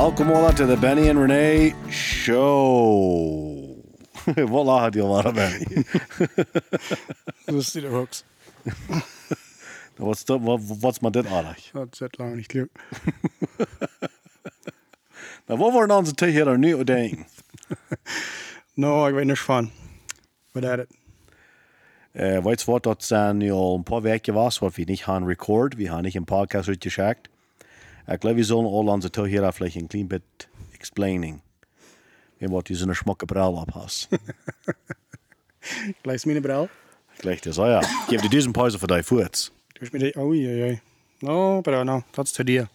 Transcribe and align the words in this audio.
Welkom 0.00 0.30
allemaal 0.30 0.52
to 0.52 0.66
the 0.66 0.76
Benny 0.76 1.08
and 1.08 1.18
Renee 1.18 1.74
Show. 1.90 3.76
Wat 4.34 4.64
lacht 4.64 4.94
je 4.94 5.02
al 5.02 5.22
aan, 5.22 5.34
Benny? 5.34 5.84
Dat 7.44 7.54
is 7.54 7.70
de 7.70 7.86
hooks. 7.86 8.24
What's, 9.96 10.24
dat, 10.24 10.40
wat, 10.40 10.60
wat 10.80 10.92
is 10.92 11.00
maar 11.00 11.10
dit 11.10 11.26
aardig? 11.26 11.70
Dat 11.72 11.96
zit 11.96 12.18
lang 12.18 12.36
niet 12.36 12.52
leuk. 12.52 12.70
Nou, 15.46 15.60
wat 15.60 15.72
worden 15.72 15.96
onze 15.96 16.12
tegen 16.12 16.48
hier 16.48 16.58
nu 16.58 16.84
denken? 16.84 17.26
No, 18.74 19.06
ik 19.06 19.14
weet 19.14 19.26
niks 19.26 19.40
van. 19.40 19.70
Wat 20.52 20.62
is 20.62 20.68
het? 20.68 20.96
Uh, 22.12 22.44
weet 22.44 22.60
je 22.60 22.70
wat, 22.70 22.82
dat 22.82 23.04
zijn 23.04 23.36
nu 23.36 23.50
al 23.50 23.74
een 23.74 23.82
paar 23.82 24.02
weken 24.02 24.34
was, 24.34 24.58
wat 24.58 24.74
we 24.74 24.82
niet 24.82 25.02
gaan 25.02 25.26
record. 25.26 25.74
We 25.74 25.84
hebben 25.84 26.02
niet 26.02 26.14
een 26.14 26.24
podcast 26.24 26.68
uitgeschickt. 26.68 27.28
Ik 28.10 28.20
geloof, 28.20 28.36
we 28.36 28.42
zullen 28.42 28.64
al 28.64 28.86
onze 28.86 29.10
tegen 29.10 29.30
hier 29.30 29.52
vielleicht 29.52 29.74
een 29.74 29.86
klein 29.86 30.06
bit 30.06 30.48
explaining. 30.72 31.40
En 32.38 32.50
wat 32.50 32.68
je 32.68 32.74
zo'n 32.74 32.94
schmucke 32.94 33.24
bril 33.24 33.52
op 33.52 33.70
hast. 33.72 34.08
Gleich 36.02 36.24
mijn 36.24 36.42
bril. 36.42 36.68
Gleich 37.16 37.40
das, 37.40 37.58
oh 37.58 37.66
ja. 37.66 37.80
Ich 37.80 38.06
gebe 38.08 38.22
dir 38.22 38.28
diesen 38.28 38.52
Pause 38.52 38.78
für 38.78 38.86
deine 38.86 39.02
Furz. 39.02 39.52
Du 39.74 39.80
hast 39.80 39.92
mir 39.92 39.98
die, 39.98 40.14
oh 40.16 40.34
je, 40.34 40.56
je. 40.56 40.78
No, 41.20 41.60
pero 41.60 41.84
no, 41.84 42.02
dat 42.10 42.24
is 42.24 42.32
te 42.32 42.44
dir. 42.44 42.68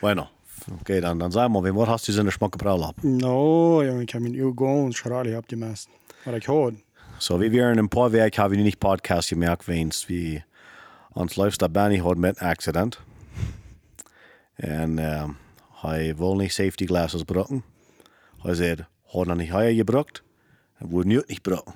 Bueno. 0.00 0.28
Okay, 0.80 1.00
dann, 1.00 1.18
dann 1.18 1.32
sag 1.32 1.48
mal, 1.48 1.64
wem 1.64 1.86
hast 1.86 2.06
du 2.06 2.12
so 2.12 2.20
eine 2.20 2.30
schmucke 2.30 2.58
Brille 2.58 2.84
ab? 2.84 2.94
No, 3.02 3.82
jongen, 3.82 4.02
ik 4.02 4.10
heb 4.10 4.22
mijn 4.22 4.34
uw 4.34 4.52
gewoon 4.54 4.92
schrali 4.92 5.36
op 5.36 5.48
die. 5.48 5.58
Wat 6.24 6.34
ik 6.34 6.44
hoor. 6.44 6.72
So, 7.18 7.38
wie 7.38 7.50
wir 7.50 7.70
in 7.70 7.78
ein 7.78 7.88
paar 7.88 8.12
Werk 8.12 8.36
haben 8.36 8.54
wir 8.54 8.62
nicht 8.62 8.78
Podcast 8.78 9.30
gemerkt, 9.30 9.66
wenn's 9.66 10.06
wie 10.08 10.42
uns 11.14 11.36
läuft 11.36 11.60
der 11.60 11.68
Benny 11.68 11.98
hat 11.98 12.16
mit 12.18 12.40
einem 12.40 12.50
Accident. 12.50 12.98
Und, 14.58 14.98
ähm, 14.98 15.36
hij 15.82 16.18
will 16.18 16.36
nicht 16.36 16.54
Safety 16.54 16.86
Glasses 16.86 17.24
brücken. 17.24 17.62
Er 18.44 18.54
sagt, 18.54 18.84
hat 19.14 19.28
er 19.28 19.34
nicht 19.34 19.52
heuer 19.52 19.72
gebrückt? 19.74 20.22
Er 20.78 20.90
wurde 20.90 21.08
nicht 21.08 21.28
nicht 21.28 21.42
brücken. 21.42 21.72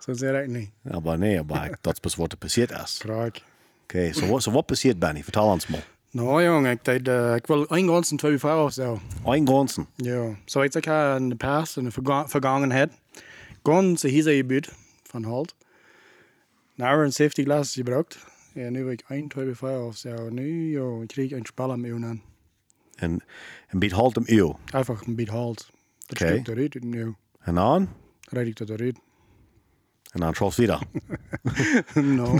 Zo 0.00 0.14
zeg 0.14 0.42
ik 0.44 0.48
niet. 0.50 0.70
Aber 0.90 1.16
nee, 1.18 1.38
aber 1.38 1.70
das 1.82 1.94
ist, 2.02 2.18
was 2.18 2.28
passiert 2.38 2.70
ist. 2.70 3.00
Graag. 3.00 3.32
Okay, 3.84 4.12
so, 4.12 4.28
was- 4.30 4.44
so 4.44 4.52
was 4.54 4.64
passiert, 4.66 4.98
Benny? 5.00 5.22
Vertel 5.22 5.52
uns 5.52 5.68
mal. 5.68 5.82
No, 6.12 6.40
jongen, 6.42 6.70
ik, 6.70 6.84
deed, 6.84 7.08
uh, 7.08 7.34
ik 7.34 7.46
wil 7.46 7.66
een 7.68 7.88
ganzen 7.88 8.16
twee 8.16 8.38
vrouwen 8.38 8.64
of 8.64 8.72
zo. 8.72 9.00
Ein 9.24 9.46
Ganzen. 9.48 9.86
Ja, 9.96 10.34
zoals 10.44 10.74
ik 10.74 10.84
had 10.84 11.18
in 11.18 11.28
de 11.28 11.34
past, 11.36 11.76
in 11.76 11.84
de 11.84 11.90
verga 11.90 12.28
vergangenheid, 12.28 12.92
gewoon 13.62 13.96
ze 13.96 14.08
hier 14.08 14.22
gebied 14.34 14.68
van 15.02 15.24
Halt. 15.24 15.54
Nou, 16.76 17.04
een 17.04 17.12
safety 17.12 17.42
glasses 17.42 17.74
gebruikt. 17.74 18.18
Ja, 18.54 18.68
nu 18.68 18.90
ik 18.90 19.04
een, 19.08 19.28
twee, 19.28 19.54
vijf 19.54 19.80
of 19.80 19.96
zo. 19.96 20.28
Nu, 20.28 20.80
ik 21.02 21.08
kreeg 21.08 21.30
een 21.30 21.46
spel 21.46 21.70
aan 21.70 21.80
me 21.80 21.92
aan. 21.92 22.22
En, 22.94 23.24
en 23.68 23.78
biedt 23.78 23.92
halt 23.92 24.16
im 24.16 24.22
Eeuw. 24.26 24.58
Einfach 24.72 25.06
een 25.06 25.14
beetje 25.14 25.32
Halt. 25.32 25.70
Dat 26.06 26.20
Oké. 26.20 26.30
steekt 26.30 26.48
eruit 26.48 26.74
en 26.74 26.88
nu 26.88 27.14
En 27.38 27.54
dan? 27.54 27.88
rijd 28.28 28.46
ik 28.46 28.56
dat 28.56 28.70
eruit. 28.70 28.98
En 30.10 30.20
dan 30.20 30.34
schoft 30.34 30.56
wieder. 30.56 30.80
no. 31.94 32.38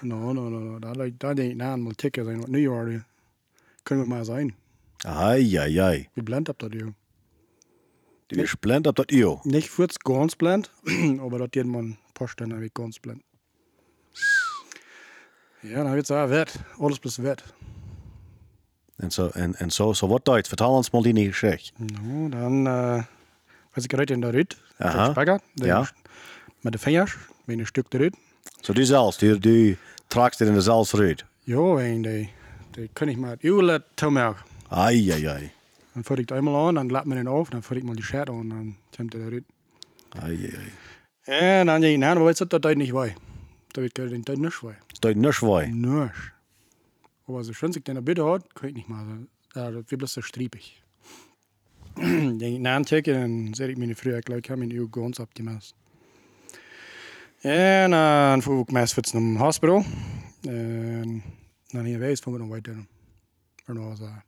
no, 0.00 0.32
no, 0.32 0.48
no, 0.48 0.58
no. 0.58 0.78
Dat 0.78 1.36
denk 1.36 1.38
ik 1.38 1.56
na, 1.56 1.76
moet 1.76 1.96
tikken 1.96 2.24
zijn 2.24 2.40
wat 2.40 2.48
nu 2.48 2.68
worden. 2.70 3.06
Kunnen 3.82 4.04
we 4.04 4.10
maar 4.10 4.24
zijn. 4.24 4.54
Ai, 4.96 5.56
ai, 5.56 5.78
ai. 5.78 6.08
Wie 6.12 6.22
blend 6.22 6.48
op 6.48 6.58
dat, 6.58 6.72
joh. 6.72 6.92
Die 8.26 8.42
ist 8.42 8.60
blend 8.60 8.86
op 8.86 8.96
dat 8.96 9.10
Eeuw. 9.10 9.40
Nicht 9.42 9.76
das 9.76 9.98
ganz 9.98 10.34
blend, 10.36 10.70
aber 11.20 11.38
dat 11.38 11.52
geht 11.52 11.66
man 11.66 11.98
Poststände 12.12 12.58
wie 12.58 12.70
ganz 12.72 12.98
blend. 12.98 13.22
Ja, 15.66 15.82
dan 15.82 15.92
wird 15.92 16.04
es 16.04 16.10
auch 16.10 16.28
wet. 16.28 16.54
Alles 16.78 16.98
plus 16.98 17.16
wet. 17.16 17.42
En 18.96 19.10
zo, 19.10 19.28
en, 19.28 19.54
en 19.54 19.70
zo, 19.70 19.92
zo 19.92 20.08
wat 20.08 20.24
Duits. 20.24 20.48
Vertel 20.48 20.70
ons 20.70 20.90
mal 20.90 21.02
die 21.02 21.26
Geschichte. 21.26 21.72
No, 21.76 22.28
dan, 22.28 22.66
uh, 22.66 23.02
was 23.72 23.84
ik 23.84 23.92
eruit 23.92 24.10
in 24.10 24.20
de 24.20 24.30
ruit. 24.30 24.56
Aha. 24.78 25.10
Spagger. 25.10 25.40
Dan 25.54 25.66
Ja. 25.66 25.88
Met 26.60 26.72
de 26.72 26.78
vingers, 26.78 27.16
met 27.44 27.58
een 27.58 27.66
stuk 27.66 27.86
eruit. 27.88 28.16
Zo 28.60 28.72
du 28.72 28.84
zelfs, 28.84 29.18
du, 29.18 29.38
du 29.38 29.76
tragst 30.06 30.38
dir 30.38 30.46
in 30.46 30.54
de 30.54 30.60
zelfs 30.60 30.92
ruit. 30.92 31.24
Jo, 31.40 31.78
en 31.78 32.02
die, 32.02 32.32
die 32.70 32.90
kan 32.92 33.08
ik 33.08 33.16
maar 33.16 33.36
uw 33.40 33.62
let 33.62 33.82
toemerken. 33.94 34.44
Ai, 34.68 35.10
ai, 35.10 35.26
ai. 35.26 35.52
Dan 35.92 36.04
voer 36.04 36.18
ik 36.18 36.28
het 36.28 36.38
eenmaal 36.38 36.66
aan, 36.66 36.74
dan 36.74 36.90
laat 36.90 37.04
me 37.04 37.14
den 37.14 37.26
af, 37.26 37.48
dan 37.48 37.62
voer 37.62 37.76
ik 37.76 37.82
mal 37.82 37.94
die 37.94 38.04
shirt 38.04 38.28
aan, 38.28 38.48
dan 38.48 38.76
komt 38.96 39.12
het 39.12 39.22
eruit. 39.22 39.44
Ai, 40.08 40.36
ai, 40.36 40.56
ai. 40.56 40.72
En 41.58 41.66
dan 41.66 41.80
denk 41.80 41.92
ik, 41.92 41.98
nou, 41.98 42.14
maar 42.14 42.24
weet 42.24 42.38
je 42.38 42.46
dat 42.46 42.62
dat 42.62 42.76
niet 42.76 42.90
wij. 42.90 43.16
Dat 43.66 43.82
weet 43.82 44.12
ik 44.12 44.24
dat 44.24 44.36
niet 44.36 44.60
wij. 44.60 44.78
Stoit 45.04 45.18
nisch 45.18 45.42
wei. 45.42 45.66
Nösch. 45.66 46.32
Aber 47.26 47.44
so 47.44 47.52
schön 47.52 47.72
sich 47.72 47.84
den 47.84 48.02
bitte 48.02 48.24
hat, 48.24 48.54
kann 48.54 48.70
ich 48.70 48.74
nicht 48.74 48.88
mal. 48.88 49.04
Ja, 49.54 49.70
das 49.70 49.90
wird 49.90 49.98
bloß 49.98 50.14
so 50.14 50.22
striepig. 50.22 50.82
Denk 51.96 52.40
ik 52.40 52.60
na 52.60 52.76
een 52.76 52.86
checken, 52.86 53.44
dan 53.44 53.54
zet 53.54 53.68
ik 53.68 53.76
me 53.76 53.94
früher 53.94 54.22
gleich, 54.22 54.38
ik 54.38 54.46
heb 54.46 54.58
mijn 54.58 54.70
uw 54.70 54.88
ganz 54.90 55.20
abgemast. 55.20 55.74
En 57.40 57.90
dan 57.90 58.42
voer 58.42 58.60
ik 58.60 58.70
mij 58.70 58.86
fiets 58.86 59.12
naar 59.12 59.22
het 59.22 59.38
hospital. 59.38 59.84
En 60.42 61.22
dan 61.66 61.84
hier 61.84 61.98
wees, 61.98 62.20
voer 62.20 62.32
ik 62.32 62.38
dan 62.38 62.50
weiter. 62.50 62.76
En 63.64 63.74
dan 63.74 63.88
was 63.88 63.98
dat. 63.98 64.24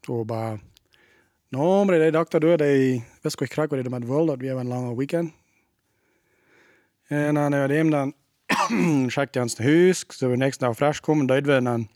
So, 0.00 0.24
maar... 0.24 0.60
No, 1.48 1.84
maar 1.84 1.98
de 1.98 2.10
dokter 2.10 2.40
door, 2.40 2.56
die 2.56 3.04
wist 3.22 3.40
ik 3.40 3.48
krak 3.48 3.70
wat 3.70 3.80
hij 3.80 3.90
met 3.90 4.06
wil, 4.06 4.26
dat 4.26 4.38
we 4.38 4.46
hebben 4.46 4.64
een 4.64 4.70
lange 4.70 4.96
weekend. 4.96 5.32
En 7.06 7.34
dan 7.34 7.52
hebben 7.52 7.68
we 7.68 7.96
hem 7.96 8.14
ans 9.36 9.56
naar 9.56 9.68
huis, 9.68 10.04
so 10.08 10.28
we 10.28 10.36
nächsten 10.36 10.66
Tag 10.66 10.76
frisch 10.76 11.00
kommen, 11.00 11.26
dort 11.26 11.46
werden 11.46 11.64
dann. 11.64 11.88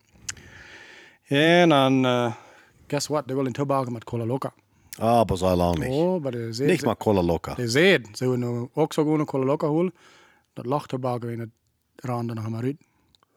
En 1.29 1.69
dan, 1.69 2.05
uh, 2.05 2.35
guess 2.87 3.09
what, 3.09 3.27
die 3.27 3.37
willen 3.37 3.53
toebaken 3.53 3.93
met 3.93 4.05
cola 4.05 4.25
loca. 4.25 4.53
Ah, 4.99 5.19
aber 5.19 5.37
so 5.37 5.55
lang 5.57 5.79
nicht. 5.79 5.91
Oh, 5.91 6.23
maar 6.23 6.33
de 6.33 6.53
zee, 6.53 6.67
Nicht 6.67 6.85
mal 6.85 6.97
Cola 6.97 7.23
locker. 7.23 7.55
de 7.57 7.69
zee, 7.69 8.01
ze 8.13 8.25
willen 8.31 8.39
nu 8.61 8.69
ook 8.75 8.93
zo 8.93 9.03
gewoon 9.03 9.21
een 9.21 9.27
cola 9.27 9.45
loca 9.45 9.67
holen. 9.67 9.93
Dat 10.53 10.67
lacht 10.67 10.89
toebaken 10.89 11.31
in 11.31 11.41
het 11.41 11.51
rand 11.97 12.29
en 12.29 12.35
dan 12.35 12.45
gaan 12.45 12.57
we 12.57 12.63
uit. 12.63 12.77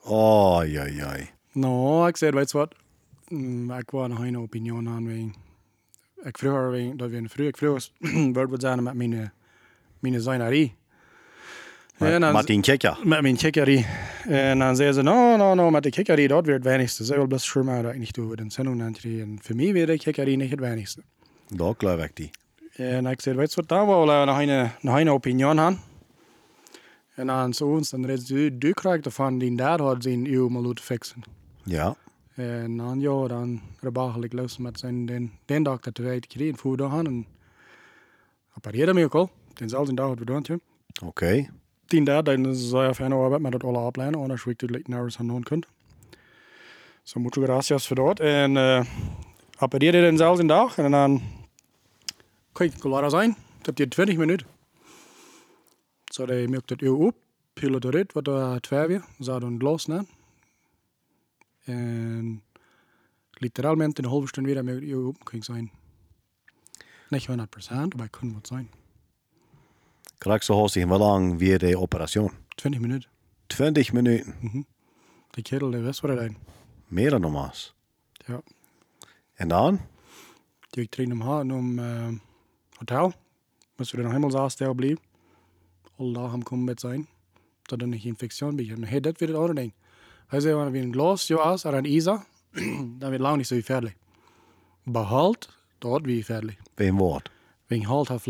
Oh, 0.04 0.58
ai, 0.58 0.76
ai, 0.76 1.00
ai. 1.02 1.30
No, 1.52 2.04
weet 2.04 2.20
je 2.52 2.58
wat, 2.58 2.76
mm, 3.28 3.72
ik 3.72 3.92
wou 3.92 4.08
nog 4.08 4.20
een 4.20 4.38
opinie 4.38 4.74
aan 4.74 5.06
wegen. 5.08 5.34
Ik 6.24 6.38
vroeger, 6.38 6.72
wegen, 6.72 6.98
dat 6.98 7.10
we 7.10 7.16
in 7.18 7.30
vroeger, 7.30 7.48
ik 7.48 7.58
vroeger 7.58 8.34
werd 8.34 8.50
wat 8.50 8.62
zijn 8.62 8.84
met 8.84 8.94
mijn, 8.94 9.34
mijn 10.00 10.22
zijnerie. 10.22 10.76
En 12.00 12.22
dan- 12.22 12.34
Martin 12.34 12.62
Kecker. 12.62 13.00
Met 13.04 13.22
mijn 13.22 13.36
kikkerie. 13.36 13.86
En 14.28 14.60
dan 14.60 14.76
zei 14.76 14.92
ze, 14.92 15.02
no, 15.02 15.36
no, 15.38 15.54
no, 15.54 15.70
met 15.70 15.84
de 15.84 15.90
kikkerie, 15.90 16.28
dat 16.28 16.46
weer 16.46 16.56
het 16.56 16.64
weinigste. 16.64 17.06
Ze 17.06 17.16
wil 17.16 17.28
best 17.28 17.56
maar 17.56 17.84
dat 17.84 17.94
ik 17.94 18.00
niet 18.00 18.14
doe 18.14 18.36
de 18.36 18.44
zending 18.48 18.82
aan 18.82 18.96
En 19.04 19.40
voor 19.42 19.56
mij 19.56 19.74
weer 19.74 19.86
de 19.86 19.98
kikkerie 19.98 20.38
niet 20.38 20.50
het 20.50 20.60
weinigste. 20.60 21.02
Da 21.48 21.74
glaub 21.78 22.00
ich 22.00 22.14
die. 22.14 22.30
En 22.76 23.06
ik 23.06 23.22
zei, 23.22 23.36
weet 23.36 23.50
je 23.50 23.56
wat, 23.56 23.70
daar 23.70 23.86
wil 23.86 24.02
ik 24.22 24.26
nog 24.26 24.40
een, 24.40 24.72
nog 24.82 25.00
een 25.00 25.10
opinie 25.10 25.46
aan. 25.46 25.80
En 27.16 27.28
dan 27.28 27.54
zo 27.54 27.66
ons, 27.66 27.90
dan 27.90 28.06
reed 28.06 28.28
du, 28.28 28.58
du 28.58 28.72
krijgt 28.74 29.06
ervan 29.06 29.38
die 29.38 29.56
daar 29.56 29.82
had 29.82 30.04
zijn 30.04 30.34
eeuw 30.34 30.48
mal 30.50 30.74
te 30.74 30.84
fixen. 30.84 31.24
Ja. 31.64 31.96
En 32.36 32.78
dan, 32.78 33.00
ja, 33.00 33.28
dan 33.28 33.62
rebagel 33.80 34.24
ik 34.24 34.34
los 34.34 34.58
met 34.58 34.80
zijn, 34.80 35.06
den, 35.06 35.32
den 35.46 35.64
dag 35.64 35.80
dat 35.80 35.98
wij 35.98 36.16
het 36.16 36.28
kregen, 36.28 36.58
voer 36.58 36.78
daar 36.78 36.90
aan. 36.90 37.06
En 37.06 37.26
appareerde 38.54 38.94
me 38.94 39.04
ook 39.04 39.16
al. 39.16 39.30
Denzelfde 39.54 39.94
dag 39.94 40.08
had 40.08 40.20
we 40.20 40.26
doen, 40.26 40.42
tje. 40.42 40.60
Okay. 41.06 41.50
Je 41.90 42.92
fijne 42.94 43.16
arbeid 43.16 43.42
met 43.42 43.54
het 43.54 43.64
alle 43.64 43.78
opleiden, 43.78 44.22
anders 44.22 44.44
weet 44.44 44.62
je 44.62 44.68
het 44.72 44.88
nergens 44.88 45.20
aan 45.20 45.28
doen 45.28 45.44
kunt. 45.44 45.68
So, 47.04 47.20
muchas 47.20 47.44
gracias 47.44 47.88
voor 47.88 47.96
dat. 47.96 48.20
En 48.20 48.56
uh, 48.56 48.86
appareerde 49.58 50.10
dezelfde 50.10 50.46
dag 50.46 50.78
en 50.78 50.92
dan 50.92 51.22
ik 52.58 52.74
klaar 52.80 53.10
zijn. 53.10 53.36
Dat 53.58 53.66
heb 53.66 53.78
je 53.78 53.88
20 53.88 54.18
minuten. 54.18 54.48
Zo, 56.06 56.26
so, 56.26 56.26
die 56.26 56.48
maakt 56.48 56.70
het 56.70 56.82
uur 56.82 56.96
op, 56.96 57.16
pil 57.54 57.74
het 57.74 57.84
eruit, 57.86 58.14
wat 58.14 58.28
er 58.28 58.62
twee 58.62 58.88
weer, 58.88 59.04
zou 59.20 59.40
dan 59.40 59.60
glas 59.60 59.86
na. 59.86 60.06
En 61.64 62.44
literalmente 63.32 64.02
in 64.02 64.08
een 64.08 64.14
halve 64.14 64.28
stunde 64.28 64.54
weer 64.54 64.64
met 64.64 64.74
het 64.74 64.84
uur 64.84 65.06
op 65.06 65.24
kan 65.24 65.44
zijn. 65.44 65.72
Niet 67.10 67.28
100%, 67.30 67.34
maar 67.70 67.90
het 67.96 68.10
kan 68.10 68.34
wat 68.34 68.48
zijn. 68.48 68.70
Hast 70.26 70.76
wie 70.76 70.86
lang 70.86 71.40
wie 71.40 71.58
die 71.58 71.78
Operation? 71.78 72.32
20 72.58 72.82
minuten. 72.82 73.10
20 73.48 73.94
Minuten. 73.94 74.66
Die 75.32 75.44
kerel, 75.44 75.72
die 75.72 75.82
wist 75.82 76.00
wat 76.02 76.18
hij 76.18 76.28
deed. 76.28 76.38
Meer 76.88 77.10
dan 77.10 77.22
normaal. 77.22 77.54
Ja. 78.26 78.42
En 79.34 79.48
dan? 79.48 79.80
Die 80.70 80.90
trainen 80.90 81.22
hem 81.22 81.52
om 81.52 81.80
uh, 81.80 82.08
hotel. 82.78 83.14
Moesten 83.76 83.96
we 83.98 84.04
dan 84.04 84.12
helemaal 84.12 84.32
zaast 84.32 84.58
daar 84.58 84.76
blijven. 84.76 85.00
Alle 85.98 86.14
dagen 86.14 86.32
hem 86.32 86.44
komen 86.44 86.66
met 86.66 86.80
zijn. 86.80 87.08
Dat 87.62 87.82
er 87.82 87.88
niet 87.88 88.04
infectie 88.04 88.54
bij 88.54 88.66
hem. 88.66 88.84
Hey, 88.84 89.00
dat 89.00 89.20
weer 89.20 89.30
het 89.30 89.38
andere 89.38 89.60
ding. 89.60 89.74
Hij 90.28 90.40
zei, 90.40 90.54
wanneer 90.54 90.72
we 90.72 90.80
een 90.80 90.94
glas 90.94 91.30
is, 91.30 91.64
en 91.64 91.74
een 91.74 91.86
isa, 91.86 92.26
dan 93.00 93.10
wordt 93.10 93.20
lang 93.20 93.38
niet 93.38 93.48
zo 93.48 93.60
verder. 93.62 93.96
Behalt, 94.84 95.58
dat 95.78 96.02
weer 96.02 96.24
verder. 96.24 96.58
Wem 96.74 96.98
woord? 96.98 97.32
Wegen 97.66 97.86
halt 97.86 98.08
heeft 98.08 98.26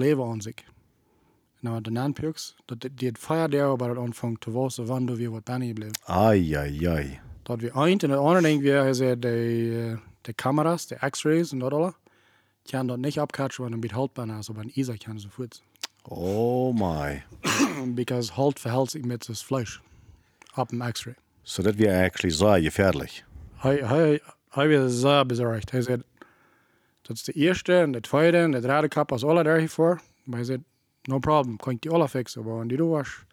leven 1.62 1.76
aan 1.76 1.82
zich. 1.82 1.82
Nou, 1.82 1.82
de 1.82 1.92
naanpjux, 1.92 2.56
dat 2.66 2.90
die 2.96 3.08
het 3.08 3.18
feier 3.18 3.50
daar, 3.50 3.76
maar 3.76 3.90
het 3.90 3.98
aanvangt 3.98 4.42
te 4.42 4.52
wassen, 4.52 4.86
wanneer 4.86 5.16
weer 5.16 5.32
wat 5.32 5.46
dan 5.46 5.74
bleef. 5.74 5.92
Ai, 6.06 6.54
ai, 6.54 6.86
ai. 6.88 7.20
Dat 7.44 7.60
we 7.60 7.72
eind. 7.72 8.04
En 8.04 8.10
het 8.10 8.20
andere 8.20 8.42
ding 8.42 8.62
weer, 8.62 8.82
hij 8.82 8.94
zei, 8.94 9.20
de, 9.20 9.28
uh, 9.30 9.98
de 10.22 10.34
camera's, 10.34 10.88
de 10.88 11.10
x-rays 11.10 11.52
en 11.52 11.60
dat 11.60 11.74
alle, 11.74 11.94
kan 12.64 12.88
dat 12.88 12.98
niet 12.98 13.20
opcatchen 13.20 13.64
wanneer 13.64 13.82
het 13.82 13.92
houdbaar 13.92 14.40
is, 14.40 14.50
aber 14.50 14.64
een 14.64 14.72
ISA 14.74 14.96
kan 14.96 15.20
ze 15.20 15.30
voet. 15.30 15.62
Oh 16.04 16.74
my. 16.74 17.24
Because 17.96 18.34
halt 18.34 18.60
verhält 18.60 18.90
sich 18.90 19.06
mit 19.06 19.28
das 19.28 19.42
Fleisch 19.42 19.82
ab 20.54 20.70
dem 20.70 20.82
X-ray. 20.82 21.16
So 21.44 21.64
dat 21.64 21.78
wäre 21.78 22.04
actually 22.04 22.36
sehr 22.36 22.62
gefährlich. 22.62 23.24
Hij, 23.56 23.76
hij, 23.76 24.22
hij 24.50 24.80
was 24.80 25.00
zeer 25.00 25.26
bezorgd. 25.26 25.72
Hij 25.72 25.82
zei, 25.82 26.02
dat 27.02 27.16
is 27.16 27.24
de 27.24 27.32
eerste 27.32 27.80
en 27.80 27.92
de 27.92 28.02
tweede 28.02 28.38
en 28.38 28.52
de 28.52 28.60
derde 28.60 28.88
kap 28.88 29.10
was 29.10 29.24
alle 29.24 29.44
daar 29.44 29.58
hiervoor. 29.58 30.02
Maar 30.24 30.38
hij 30.38 30.46
zei, 30.46 30.64
no 31.02 31.20
problem, 31.20 31.58
kan 31.58 31.74
ik 31.74 31.82
die 31.82 31.92
alle 31.92 32.10
fixen. 32.10 32.44
Maar 32.44 32.56
wanneer 32.56 32.78
du 32.78 32.84
was 32.84 33.24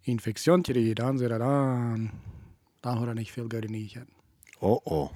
infectie 0.00 0.62
die 0.62 0.94
dan 0.94 1.18
zei 1.18 1.28
hij, 1.28 1.38
dan, 1.38 2.10
dan 2.80 2.96
had 2.96 3.04
hij 3.04 3.14
niet 3.14 3.30
veel 3.30 3.44
geld 3.48 3.64
in 3.64 3.72
die 3.72 3.88
gehad. 3.88 4.08
Oh 4.58 4.80
oh. 4.84 5.10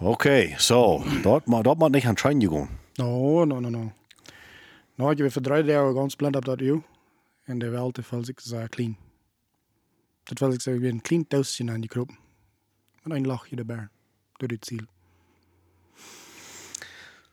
Okay, 0.00 0.54
so, 0.58 1.02
dort, 1.22 1.46
ma- 1.46 1.62
dort 1.62 1.78
mag 1.78 1.90
nicht 1.90 2.06
an 2.06 2.16
Schein 2.16 2.40
gehen. 2.40 2.68
No, 2.94 3.44
no, 3.44 3.60
no, 3.60 3.68
no. 3.68 3.92
Had 4.96 5.16
je 5.16 5.22
weer 5.22 5.32
voor 5.32 5.42
drie 5.42 5.64
dagen 5.64 5.94
ganz 5.94 6.14
blind 6.14 6.36
op 6.36 6.44
dat 6.44 6.60
uw. 6.60 6.82
En 7.44 7.58
de 7.58 7.68
wel 7.68 7.90
te 7.90 8.02
veel 8.02 8.24
zich 8.24 8.40
zeer 8.40 8.68
clean. 8.68 8.96
Wil 10.24 10.52
ik 10.52 10.60
zeggen, 10.60 10.82
weer 10.82 10.92
een 10.92 11.00
clean 11.00 11.24
doosje 11.28 11.70
aan 11.70 11.80
die 11.80 11.88
kroep. 11.88 12.10
Met 13.02 13.16
een 13.16 13.26
lachje 13.26 13.56
erbij. 13.56 13.88
Door 14.36 14.48
het 14.48 14.66
ziel. 14.66 14.84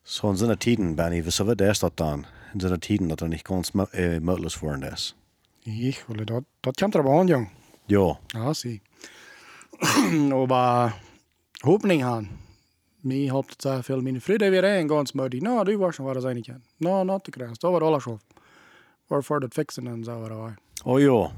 So 0.03 0.29
in 0.29 0.37
seiner 0.37 0.57
Tiden, 0.57 0.95
Benny, 0.95 1.23
was 1.23 1.37
wird 1.37 1.57
der 1.57 1.77
dort 1.79 1.97
dann? 1.97 2.25
In 2.53 2.59
seiner 2.59 2.79
Tiden, 2.79 3.09
dass 3.09 3.21
er 3.21 3.27
nicht 3.27 3.45
ganz 3.45 3.71
mö- 3.73 3.91
äh, 3.93 4.19
möglich 4.19 4.61
worden 4.61 4.83
ist. 4.83 5.15
Ich, 5.63 6.07
weil 6.09 6.25
dat, 6.25 6.43
dat 6.61 6.77
komt 6.77 6.95
er 6.95 7.01
aber 7.01 7.11
an, 7.19 7.27
jong. 7.27 7.49
Ja, 7.87 8.17
Ja, 8.33 8.53
zie. 8.53 8.81
aber 10.31 10.93
Hoffnung 11.63 12.03
haben. 12.03 12.29
Mir 13.03 13.33
hat 13.33 13.61
sehr 13.61 13.83
viel 13.83 14.01
meine 14.01 14.19
Freunde 14.21 14.51
weer 14.51 14.63
en 14.63 14.87
ganz 14.87 15.13
moedig. 15.13 15.41
Nou, 15.41 15.63
du 15.63 15.79
was 15.79 15.95
schon 15.95 16.05
war 16.05 16.13
das 16.13 16.25
eigentlich. 16.25 16.55
Nou, 16.79 17.03
not 17.05 17.23
te 17.23 17.31
krijgen. 17.31 17.55
Dat 17.59 17.71
was 17.71 17.81
alles 17.81 18.07
af. 18.07 18.19
Waarvoor 19.07 19.39
dat 19.39 19.53
fixen 19.53 19.87
en 19.87 20.03
zo 20.03 20.19
waren 20.19 20.41
wij. 20.43 20.55
oh 20.83 20.99
ja. 20.99 21.31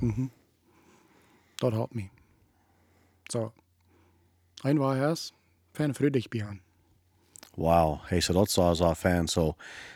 Dat 1.55 1.71
helpt 1.73 1.93
me. 1.95 2.09
So. 3.31 3.51
Ein 4.63 4.77
war 4.79 4.95
erst, 4.97 5.33
fan 5.73 5.93
freudig 5.93 6.29
behind. 6.29 6.61
Wow, 7.59 7.99
hey, 8.07 8.19
so 8.19 8.33
dat 8.33 8.51
zou 8.51 8.75
zo 8.75 8.93
fan. 8.93 9.27
So, 9.27 9.55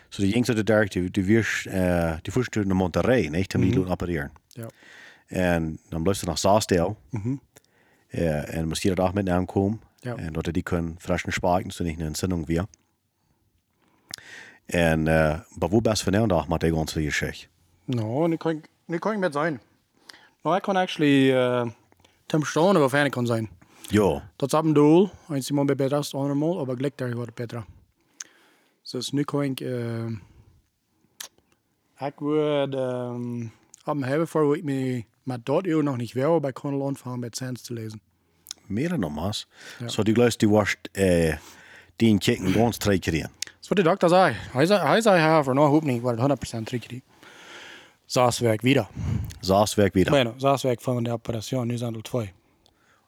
so 0.10 0.22
die 0.22 0.32
jongste 0.34 0.54
de 0.54 0.64
derg, 0.64 0.90
die, 0.90 1.12
die 1.12 1.26
wirst, 1.26 1.66
äh, 1.68 2.18
die 2.22 2.32
fuhrst 2.32 2.52
du 2.54 2.64
naar 2.66 2.76
Monterrey, 2.76 3.28
nicht? 3.30 3.52
Die 3.52 3.80
mm 3.80 3.90
opereren. 3.92 4.32
Ja. 4.48 4.68
En 5.28 5.80
dan 5.90 6.02
blijft 6.04 6.20
ze 6.20 6.26
naar 6.26 6.38
Saasdeel. 6.38 6.98
Mhm. 7.10 7.36
Äh, 8.10 8.56
en 8.58 8.68
moest 8.68 8.82
je 8.84 8.96
dat 8.96 9.06
ook 9.08 9.14
met 9.14 9.30
aankomen. 9.30 9.82
Ja. 10.00 10.16
En 10.16 10.34
dat 10.34 10.50
die 10.54 10.64
kunnen 10.64 10.96
frischen 11.00 11.32
sparken, 11.32 11.72
so 11.72 11.84
nicht 11.84 11.98
eine 12.00 12.08
Entzündung 12.10 12.48
wir. 12.48 12.68
En, 14.66 15.08
äh, 15.08 15.40
aber 15.56 15.72
wo 15.72 15.82
bist 15.82 16.02
du 16.06 16.12
von 16.12 16.30
der 16.30 16.46
mit 16.50 16.62
der 16.62 16.72
ganzen 16.72 17.04
Geschichte? 17.04 17.48
No, 17.86 18.28
nu 18.28 18.38
kan, 18.38 18.52
ik- 18.52 18.70
nu 18.86 18.98
kan 18.98 19.12
ik 19.14 19.20
met 19.20 19.34
zijn. 19.34 19.62
Nou, 20.44 20.56
ik 20.56 20.62
kan 20.62 20.76
actually 20.76 21.32
uh, 21.32 21.66
Tim 22.26 22.44
Stone 22.44 22.80
wel 22.80 22.90
fan 22.90 23.10
kan 23.10 23.26
zijn. 23.26 23.50
Ja, 23.90 24.32
Dat 24.36 24.54
is 24.54 24.60
op 24.60 24.66
een 24.66 24.74
doel. 24.74 25.10
Een 25.28 25.44
Simon 25.44 25.66
bij 25.66 25.76
het 25.86 26.14
andere 26.14 26.34
mal, 26.34 26.60
aber 26.60 26.76
gelijk 26.76 26.98
daar 26.98 27.16
wordt 27.16 27.34
beter. 27.34 27.66
Dus 28.92 29.12
nu 29.12 29.24
kan 29.24 29.44
ik... 29.44 29.60
Uh, 29.60 30.06
ik 32.00 32.20
wil 32.20 32.74
um, 32.74 33.52
op 33.86 33.96
een 33.96 34.04
hebben 34.04 34.28
voor 34.28 34.48
wat 34.48 34.56
ik 34.56 34.64
me 34.64 35.04
met 35.24 35.46
dat 35.46 35.66
uur 35.66 35.84
nog 35.84 35.98
niet 35.98 36.12
wil, 36.12 36.40
bij 36.40 36.52
kon 36.52 36.84
aanvangen 36.84 37.20
met 37.20 37.38
Sands 37.38 37.62
te 37.62 37.74
lezen. 37.74 38.02
meer 38.68 39.00
nog 39.00 39.12
maar. 39.12 39.46
Ja. 39.80 39.88
So 39.88 40.04
die 40.04 40.14
gleich, 40.14 40.36
die 40.36 40.50
warst, 40.50 40.90
äh, 40.92 41.38
die 41.96 42.10
in 42.10 42.20
Kicken 42.20 42.54
ganz 42.54 42.78
drei 42.78 43.00
kriegen. 43.00 43.32
Dat 43.44 43.54
is 43.62 43.68
wat 43.68 43.78
de 43.78 43.84
dokter 43.84 44.10
zei. 44.10 44.36
Hij 44.52 44.66
zei, 44.66 44.88
hij 44.88 45.02
zei 45.02 45.20
haar 45.20 45.44
voor 45.44 45.54
nou 45.54 45.68
hoop 45.68 45.84
niet, 45.84 46.02
wordt 46.02 46.22
het 46.22 46.60
100% 46.60 46.64
tricky. 46.64 47.02
Zaaswerk 48.06 48.62
wieder. 48.62 48.88
Saaswerk 49.40 49.94
wieder. 49.94 50.12
Bueno, 50.12 50.34
Zaaswerk 50.38 50.82
van 50.82 51.04
de 51.04 51.12
operation, 51.12 51.68
nu 51.68 51.78
zijn 51.78 51.96
er 51.96 52.02
twee. 52.02 52.34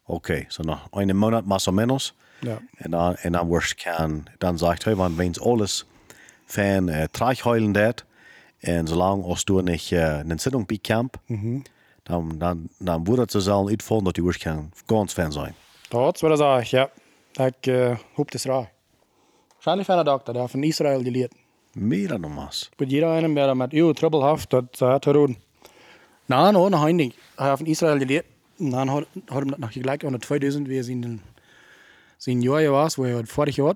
Okay, 0.07 0.45
so 0.47 0.63
noch 0.63 0.87
einen 0.91 1.17
Monat 1.17 1.45
más 1.45 1.67
o 1.67 1.71
menos. 1.71 2.13
Ja. 2.39 2.61
En 2.75 2.91
dan, 2.91 3.15
en 3.15 3.31
dan 3.31 3.47
worst 3.47 3.75
kan, 3.75 4.27
dan 4.37 4.57
sagt 4.57 4.83
hij, 4.83 4.95
want 4.95 5.39
alles 5.39 5.85
van 6.45 6.89
uh, 6.89 7.03
traagheulen 7.11 7.71
dat. 7.71 8.03
En 8.59 8.87
zolang 8.87 9.23
als 9.23 9.43
du 9.43 9.61
nicht 9.61 9.91
uh, 9.91 10.17
een 10.17 10.31
Entzündung 10.31 10.65
bekämpft, 10.65 11.19
dan, 12.03 12.37
dan, 12.37 12.69
dan 12.77 13.03
wordt 13.03 13.33
het 13.33 13.43
zelf 13.43 13.69
uitvallen 13.69 14.03
dat 14.03 14.13
die 14.13 14.23
worst 14.23 14.39
kan 14.39 14.71
ganz 14.85 15.13
fan 15.13 15.31
zijn. 15.31 15.55
Dat 15.87 16.15
is 16.15 16.21
wat 16.21 16.39
hij 16.39 16.63
zei, 16.65 16.89
ja. 17.31 17.45
Ik 17.45 17.65
uh, 17.65 17.97
hoop 18.13 18.31
het 18.31 18.43
raar. 18.43 18.71
Waarschijnlijk 19.51 19.87
van 19.87 19.97
de 19.97 20.03
dokter, 20.03 20.33
die 20.33 20.47
van 20.47 20.63
Israël 20.63 21.01
geleerd. 21.01 21.33
Meer 21.73 22.07
dan. 22.07 22.49
Bij 22.75 22.87
jeder 22.87 23.09
einen, 23.09 23.33
der 23.33 23.57
met 23.57 23.71
uw 23.71 23.91
trouble 23.91 24.29
heeft, 24.29 24.49
dat 24.49 24.63
ze 24.71 24.97
te 24.99 25.11
doen. 25.11 25.37
Nou, 26.25 26.51
nou, 26.51 26.69
nog 26.69 26.85
een 26.85 26.97
ding. 26.97 27.13
Hij 27.35 27.49
heeft 27.49 27.65
van 28.57 28.67
Israël 28.67 28.85
geleerd. 28.85 28.85
En 28.85 28.85
dan 28.85 28.87
had, 28.87 29.07
had 29.25 29.39
hem 29.39 29.49
dat 29.49 29.59
nog 29.59 29.73
gelijk 29.73 30.03
aan 30.03 30.11
de 30.11 30.17
2000, 30.17 30.67
weer 30.67 30.83
zijn, 30.83 31.21
zijn 32.17 32.41
jaar 32.41 32.69
was, 32.69 32.95
waar 32.95 33.07
hij 33.07 33.17
het 33.17 33.29
vorig 33.29 33.55
jaar 33.55 33.75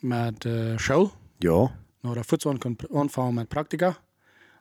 met 0.00 0.44
uh, 0.44 0.78
school. 0.78 1.12
Ja, 1.38 1.70
Nou, 2.00 2.14
de 2.14 2.24
voedsel 2.24 2.58
kon 2.58 2.76
aanvangen 2.92 3.34
met 3.34 3.48
praktica. 3.48 3.96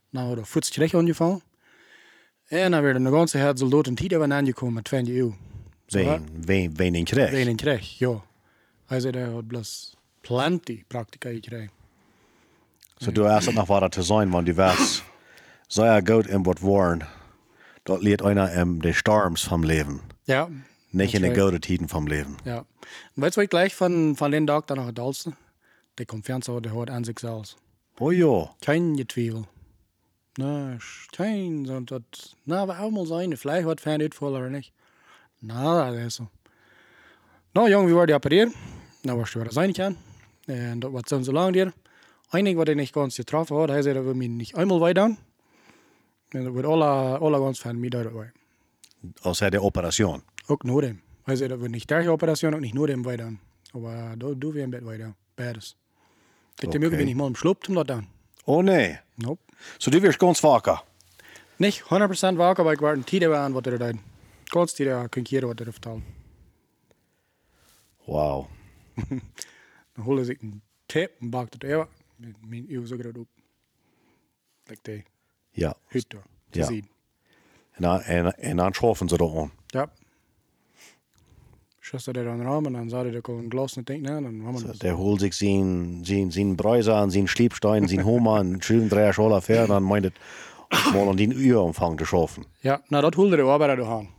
Nou, 0.10 0.36
de 0.36 0.46
voedsel 0.46 0.74
terug 0.74 0.94
aangevangen. 0.96 1.42
En 2.48 2.72
dan 2.72 2.82
werden 2.82 3.04
de 3.04 3.10
ganze 3.10 3.38
hele 3.38 3.58
soldaten 3.58 3.96
tijden 3.96 4.20
van 4.20 4.34
aangekomen 4.34 4.74
met 4.74 4.84
20 4.84 5.16
eeuw. 5.16 5.36
Zo, 5.86 5.98
hè? 5.98 6.04
wen, 6.06 6.46
wen, 6.46 6.76
wen 6.76 6.96
in 6.96 7.04
krijg. 7.04 7.32
Weinig 7.32 7.56
kreeg, 7.56 7.98
ja. 7.98 8.24
Hij 8.86 9.00
zei, 9.00 9.18
hij 9.18 9.30
had 9.30 9.48
bloos 9.48 9.96
plenty 10.22 10.84
praktica 10.88 11.30
gekregen. 11.30 11.70
So 13.00 13.12
du 13.12 13.28
hast 13.28 13.54
noch 13.54 13.68
weiter 13.68 13.92
zu 13.94 14.02
sein, 14.02 14.32
wenn 14.32 14.46
du 14.46 14.56
weißt, 14.56 15.04
sehr 15.68 16.02
gut 16.02 16.28
in 16.28 16.44
wat 16.44 16.60
waren. 16.72 17.08
Dort 17.88 18.02
leert 18.02 18.22
einer 18.22 18.52
in 18.54 18.80
de 18.80 18.94
Storms 18.94 19.44
vom 19.44 19.64
Leben. 19.64 20.02
Ja, 20.24 20.50
Nicht 20.90 21.14
in 21.14 21.22
de 21.22 21.28
right. 21.28 21.42
gute 21.42 21.60
Tiden 21.60 21.88
vom 21.88 22.08
Leben. 22.08 22.36
ja. 22.44 22.66
Je 23.14 23.22
wat 23.22 23.36
ik 23.36 23.50
gleich 23.50 23.76
van, 23.76 24.14
van 24.16 24.32
den 24.32 24.46
dokter 24.46 24.76
nog 24.76 24.86
het 24.86 24.96
dalste? 24.96 25.32
De 25.94 26.06
confianza 26.06 26.60
die 26.60 26.72
hoort 26.72 26.90
aan 26.90 27.04
zichzelf. 27.06 27.56
Oh 27.98 28.14
ja. 28.14 28.54
Geen 28.60 28.96
getwijfel. 28.98 29.48
Nee, 30.34 30.76
geen, 31.10 31.66
zo 31.66 31.84
dat, 31.84 32.36
nou, 32.44 32.68
we 32.68 32.74
allemaal 32.74 33.06
zijn, 33.06 33.30
de 33.30 33.38
vlijeg 33.38 33.66
wat 33.66 33.80
fijn 33.80 34.02
uitvallen 34.02 34.46
of 34.46 34.50
niet. 34.52 34.72
Nou, 35.40 35.96
dat 35.96 36.06
is 36.06 36.16
zo. 36.16 36.30
Nou, 37.52 37.70
jong, 37.70 37.86
wie 37.86 37.94
worden 37.94 38.16
opereren? 38.16 38.54
Nou, 39.02 39.18
was 39.18 39.32
je 39.32 39.40
waar 39.40 39.52
zijn 39.52 39.74
kan. 39.74 39.98
En 40.46 40.80
dat 40.80 40.92
was 40.92 41.26
zo 41.26 41.32
lang 41.32 41.54
duur. 41.54 41.74
Einig 42.30 42.56
wat 42.56 42.68
ik 42.68 42.76
niet 42.76 42.90
ganz 42.92 43.16
getroffen 43.16 43.56
had, 43.56 43.70
hij 43.70 43.82
zei 43.82 43.94
dat 43.94 44.06
we 44.06 44.14
me 44.14 44.26
niet 44.26 44.58
eenmaal 44.58 44.80
En 46.30 46.44
dat 46.44 46.54
wordt 46.54 46.68
alle, 46.68 47.18
alle 47.18 47.38
ganz 47.38 47.62
van 47.62 47.80
mij 47.80 47.90
duidelijk 47.90 48.22
wij. 48.22 48.32
Als 49.22 49.40
hij 49.40 49.50
de 49.50 49.62
Operation. 49.62 50.24
Ook 50.46 50.64
nur 50.64 50.82
dem. 50.82 51.02
Zei 51.36 51.48
dat 51.48 51.60
we 51.60 51.68
niet 51.68 51.88
tegen 51.88 52.12
operation 52.12 52.54
ook 52.54 52.60
niet 52.60 52.74
nur 52.74 52.88
dem 52.88 53.04
wij 53.04 53.16
doen. 53.16 53.40
Maar 53.72 54.18
dat 54.18 54.42
doen 54.42 54.52
we 54.52 54.62
een 54.62 54.70
beetje 54.70 54.86
wij 54.86 54.98
doen. 54.98 55.16
Beides. 55.36 55.78
Denk, 56.56 56.74
Oké. 56.74 56.96
ik 56.98 57.06
niet 57.06 57.16
mal 57.16 57.28
im 57.28 57.36
Schlup, 57.36 57.68
um 57.68 57.76
das 57.76 57.86
doen. 57.86 58.08
Oh 58.44 58.64
nee. 58.64 59.00
Nope. 59.16 59.42
So 59.78 59.92
du 59.92 60.02
wirst 60.02 60.20
ganz 60.20 60.40
wacker. 60.40 60.84
Nicht 61.56 61.82
100% 61.82 62.36
wakker, 62.36 62.64
aber 62.64 62.72
ik 62.72 62.80
war 62.80 62.94
een 62.94 63.04
tiende 63.04 63.36
aan 63.36 63.52
wat 63.52 63.66
er 63.66 63.78
deed. 63.78 63.96
Ganz 64.44 64.74
tiende 64.74 65.10
kan 65.10 65.22
ik 65.22 65.28
hier 65.28 65.48
wat 65.48 65.60
er 65.60 65.72
vertellen. 65.72 66.04
Wow. 68.06 68.46
Dan 69.94 70.04
holen 70.06 70.30
ik 70.30 70.42
een 70.42 70.62
tape 70.86 71.12
en 71.20 71.30
bak 71.30 71.54
het 71.54 71.64
even. 71.64 71.88
Met 72.16 72.36
mijn 72.48 72.66
uw 72.68 72.86
zo 72.86 72.98
groot 72.98 73.18
op. 73.18 73.28
Like 74.66 74.82
de 74.82 75.04
Ja. 75.58 75.74
door. 76.08 76.24
Te 76.50 76.60
Ja. 76.60 76.66
zien. 76.66 76.88
En 77.72 77.82
dan, 77.82 78.02
en, 78.02 78.38
en 78.38 78.58
dan 78.58 78.74
schaffen 78.74 79.08
ze 79.10 79.34
aan. 79.36 79.52
Ja. 79.68 79.90
Schuster 81.80 82.18
er 82.18 82.24
dan 82.24 82.42
raam 82.42 82.66
en 82.66 82.74
dan 82.74 82.90
zou 82.90 83.06
hij 83.08 83.16
er 83.16 83.30
een 83.30 83.50
glas 83.50 83.76
niet 83.76 83.86
denken. 83.86 84.16
En 84.16 84.24
dan 84.24 84.34
hebben 84.34 84.62
we 84.62 84.68
dat. 84.68 84.80
Der 84.80 84.94
holt 84.96 85.20
sich 85.20 85.34
sein, 85.34 86.00
sein, 86.04 86.32
sein 86.32 86.56
Bräuser 86.56 86.96
an, 86.96 87.12
sein 87.12 87.28
Schliebstein, 87.28 87.88
sein 87.88 88.04
Homer, 88.04 88.36
einen 88.40 88.62
schönen 88.62 88.90
Dreier 88.90 89.14
Scholler 89.14 89.42
fair, 89.42 89.68
dann 89.68 89.84
meint 89.84 90.06
es, 90.06 90.12
mal 90.94 91.08
an 91.08 91.16
den 91.18 91.32
Uhrumfang 91.36 91.98
zu 91.98 92.06
schaffen. 92.06 92.46
Ja, 92.62 92.82
nou 92.88 93.02
dat 93.02 93.14
hoelde 93.14 93.36
de 93.36 93.42
arbeider 93.42 93.76
door 93.76 93.88
aan. 93.88 94.10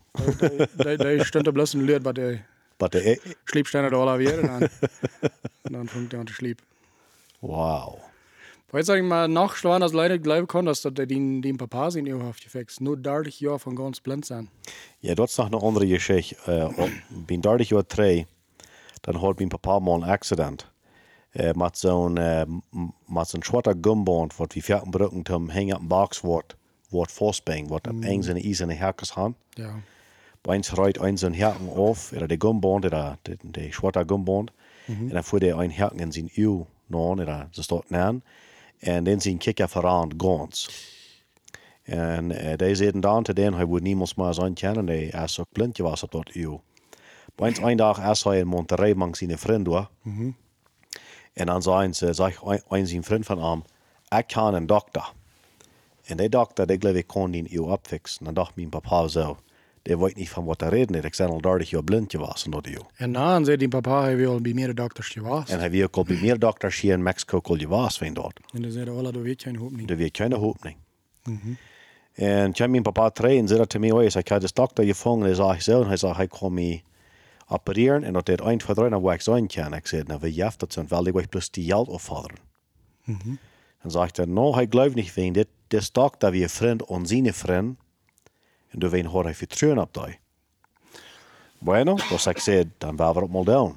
Die 0.99 1.25
stond 1.25 1.47
er 1.47 1.53
bloß 1.53 1.73
een 1.73 1.85
leer 1.85 2.01
bij 2.01 2.13
de 2.13 2.39
Aber 2.77 2.89
der, 2.91 3.19
Schliepsteine 3.45 3.91
da 3.91 3.97
alle 3.97 4.17
weer. 4.17 4.39
En 4.39 4.47
dan, 4.47 4.69
en 5.63 5.73
dan 5.73 5.89
fängt 5.89 6.13
er 6.13 6.19
an 6.19 6.25
te 6.25 6.33
schliep. 6.33 6.61
wow. 7.41 7.99
Weil 8.71 8.85
sag 8.85 8.99
ich 8.99 9.03
mal, 9.03 9.29
nachschlagen, 9.29 9.81
dass 9.81 9.93
Leute 9.93 10.21
glauben 10.21 10.47
können, 10.47 10.67
dass 10.67 10.83
das 10.83 10.93
die, 10.93 11.41
die 11.41 11.53
Papa 11.55 11.91
sind, 11.91 12.13
auf 12.13 12.39
gefixt. 12.39 12.81
Nur 12.83 12.99
30 12.99 13.41
Jahre 13.41 13.59
von 13.59 13.75
ganz 13.75 14.01
blind 14.01 14.27
sind. 14.27 14.51
Ja, 15.01 15.15
dat 15.15 15.29
is 15.29 15.37
nog 15.37 15.47
een 15.47 15.59
andere 15.59 15.87
geschichte. 15.87 16.37
Uh, 16.49 16.89
ben 17.27 17.41
30 17.41 17.69
jaar 17.69 17.87
terug, 17.87 18.27
dan 19.01 19.15
had 19.15 19.39
mijn 19.39 19.49
papa 19.49 19.79
mal 19.79 20.03
een 20.03 20.09
accident. 20.09 20.71
Uh, 21.33 21.53
met 21.53 21.79
zo'n 21.79 22.19
uh, 22.19 22.43
met 23.07 23.29
zo'n 23.29 23.43
zwarte 23.43 23.75
gumband, 23.81 24.37
wat 24.37 24.53
we 24.55 24.63
vierten 24.63 24.91
brücken 24.91 25.21
zum 25.25 25.51
hängen 25.51 25.77
een 25.77 25.87
box 25.87 26.21
wordt, 26.21 26.57
wordt 26.89 27.13
vastbeng, 27.13 27.69
wat 27.69 27.89
op 27.89 27.97
een 28.01 28.23
zijn 28.23 28.37
is 28.37 28.61
in 28.61 28.69
de 28.69 28.75
herkens 28.75 29.11
hand. 29.11 29.37
Ja. 29.51 29.75
Bei 30.41 30.57
uns 30.57 30.73
reiht 30.73 31.01
ein 31.01 31.17
sein 31.17 31.35
Haken 31.35 31.69
auf, 31.69 32.13
oder 32.13 32.27
der 32.27 32.39
Gumband, 32.39 32.85
oder 32.85 33.19
der, 33.23 33.37
der 33.43 33.73
schwarze 33.73 34.05
Gumband. 34.05 34.53
Und 34.89 35.13
dann 35.13 35.23
fuhr 35.23 35.41
der 35.41 35.59
ein 35.59 35.79
Haken 35.79 35.99
in 35.99 36.13
sein 36.13 36.31
Eau 36.37 36.67
non, 36.89 37.21
oder 37.21 37.49
so 37.51 37.63
steht 37.63 37.91
nan. 37.91 38.23
Und 38.87 39.05
dann 39.05 39.21
sind 39.21 39.41
Kicker 39.41 39.69
voran 39.69 40.19
ganz. 40.19 40.69
En 41.83 42.31
uh, 42.31 42.57
die 42.57 42.75
zitten 42.75 43.01
dan 43.01 43.23
te 43.23 43.35
den, 43.35 43.55
hij 43.55 43.65
wordt 43.65 43.85
niemand 43.85 44.17
meer 44.17 44.35
zijn 44.35 44.55
kennen. 44.55 44.89
Is 44.89 45.41
ook 45.41 45.53
blind 45.53 45.77
geweest 45.77 46.03
op 46.03 46.11
dat. 46.11 46.33
Bij 47.35 47.49
ons 47.49 47.59
een 47.59 47.77
dag 47.77 48.11
is 48.11 48.25
hij 48.25 48.39
in 48.39 48.47
Monterrey 48.47 48.95
met 48.95 49.17
zijn 49.17 49.39
vriend 49.39 49.65
door. 49.65 49.91
En 51.33 51.47
dan 51.47 51.63
zei 51.63 51.93
ze, 51.93 52.13
zeg 52.13 52.43
een, 52.69 52.87
zijn 52.87 53.05
vriend 53.05 53.27
van 53.27 53.43
hem, 53.43 53.65
ik 54.19 54.27
kan 54.27 54.55
een 54.55 54.67
dokter. 54.67 55.13
En 56.05 56.17
die 56.17 56.29
dokter, 56.29 56.67
die 56.67 56.79
geloof 56.81 56.97
ik 56.97 57.07
kon 57.07 57.31
die 57.31 57.57
eeuw 57.57 57.65
opfixen. 57.65 58.25
Dan 58.25 58.35
dacht 58.35 58.57
mijn 58.57 58.69
papa 58.69 59.09
zo, 59.09 59.37
die 59.83 59.99
weet 59.99 60.17
niet 60.17 60.29
van 60.29 60.45
wat 60.45 60.61
hij 60.61 60.69
reden. 60.71 61.05
Ik 61.05 61.15
zei 61.15 61.31
al 61.31 61.41
30 61.41 61.71
jaar 61.71 61.85
blind 61.85 62.11
geweest 62.11 62.45
in 62.45 62.51
dat 62.51 62.67
eeuw. 62.67 62.87
En 62.97 63.13
dan 63.13 63.45
zei 63.45 63.57
die 63.57 63.69
papa, 63.69 64.03
hij 64.03 64.17
wil 64.17 64.41
bij 64.41 64.55
meer 64.55 64.75
dokters 64.75 65.09
geweest. 65.09 65.51
En 65.51 65.59
hij 65.59 65.71
wil 65.71 65.89
ook 65.91 66.07
bij 66.07 66.19
meer 66.21 66.39
dokters 66.39 66.81
hier 66.81 66.93
in 66.93 67.03
Mexico 67.03 67.41
al 67.43 67.57
geweest 67.57 67.99
van 67.99 68.15
dat. 68.15 68.33
En 68.53 68.63
dan 68.63 68.71
zei 68.71 68.85
hij, 68.85 68.95
alle, 68.95 69.13
dat 69.13 69.23
weet 69.23 69.43
je 69.43 69.59
hoop 69.59 69.77
niet. 69.77 69.91
Er 69.91 69.97
wird 69.97 70.13
keine 70.13 70.37
Hoffnung. 70.37 70.77
Und 71.27 72.57
ich 72.57 72.61
habe 72.61 72.73
meinen 72.73 72.83
Papa 72.83 73.11
drehen 73.11 73.43
und 73.43 73.49
sagt 73.49 73.73
zu 73.73 73.79
mir, 73.79 73.95
oh, 73.95 74.01
ich 74.01 74.13
sage, 74.13 74.25
ich 74.27 74.33
habe 74.33 74.43
das 74.43 74.53
Doktor 74.53 74.85
gefangen. 74.85 75.23
Und 75.23 75.35
sage 75.35 75.59
ich 75.59 75.65
so, 75.65 75.79
und 75.79 75.91
er 75.91 75.99
sagt, 75.99 76.21
ich 76.21 76.31
kann 76.31 76.53
mich 76.53 76.83
operieren. 77.49 78.05
Und 78.05 78.29
das 78.29 78.41
ein, 78.41 78.59
zwei, 78.61 78.75
drei, 78.75 78.91
wo 78.91 79.13
ich 79.13 79.23
sein 79.23 79.47
kann. 79.47 79.73
Ich 79.75 79.87
sage, 79.87 80.05
na, 80.09 80.21
wie 80.21 80.29
jäft 80.29 80.63
das 80.63 80.75
sind, 80.75 80.91
weil 80.91 81.09
ich 81.09 81.15
euch 81.15 81.29
bloß 81.29 81.53
die 81.53 81.67
Geld 81.67 81.89
auffordern. 81.89 82.41
Dann 83.07 83.91
sagt 83.91 84.19
er, 84.19 84.27
no, 84.27 84.59
ich 84.61 84.71
glaube 84.71 84.97
nicht, 84.97 85.17
wegen 85.17 85.35
das, 85.35 85.47
das 85.69 85.93
Doktor 85.93 86.33
wie 86.33 86.43
ein 86.43 86.49
Freund 86.49 86.83
und 86.83 87.07
seine 87.07 87.33
Freund. 87.33 87.77
Und 88.73 88.81
du 88.83 88.91
wen 88.91 89.13
hat 89.13 89.27
er 89.27 89.35
Vertrauen 89.35 89.79
auf 89.79 89.91
dich. 89.93 90.19
Bueno, 91.61 91.97
dus 92.09 92.27
ik 92.27 92.39
zei, 92.39 92.71
dan 92.79 92.97
waren 92.97 93.15
we 93.15 93.23
op 93.23 93.31
mal 93.31 93.45
down. 93.45 93.77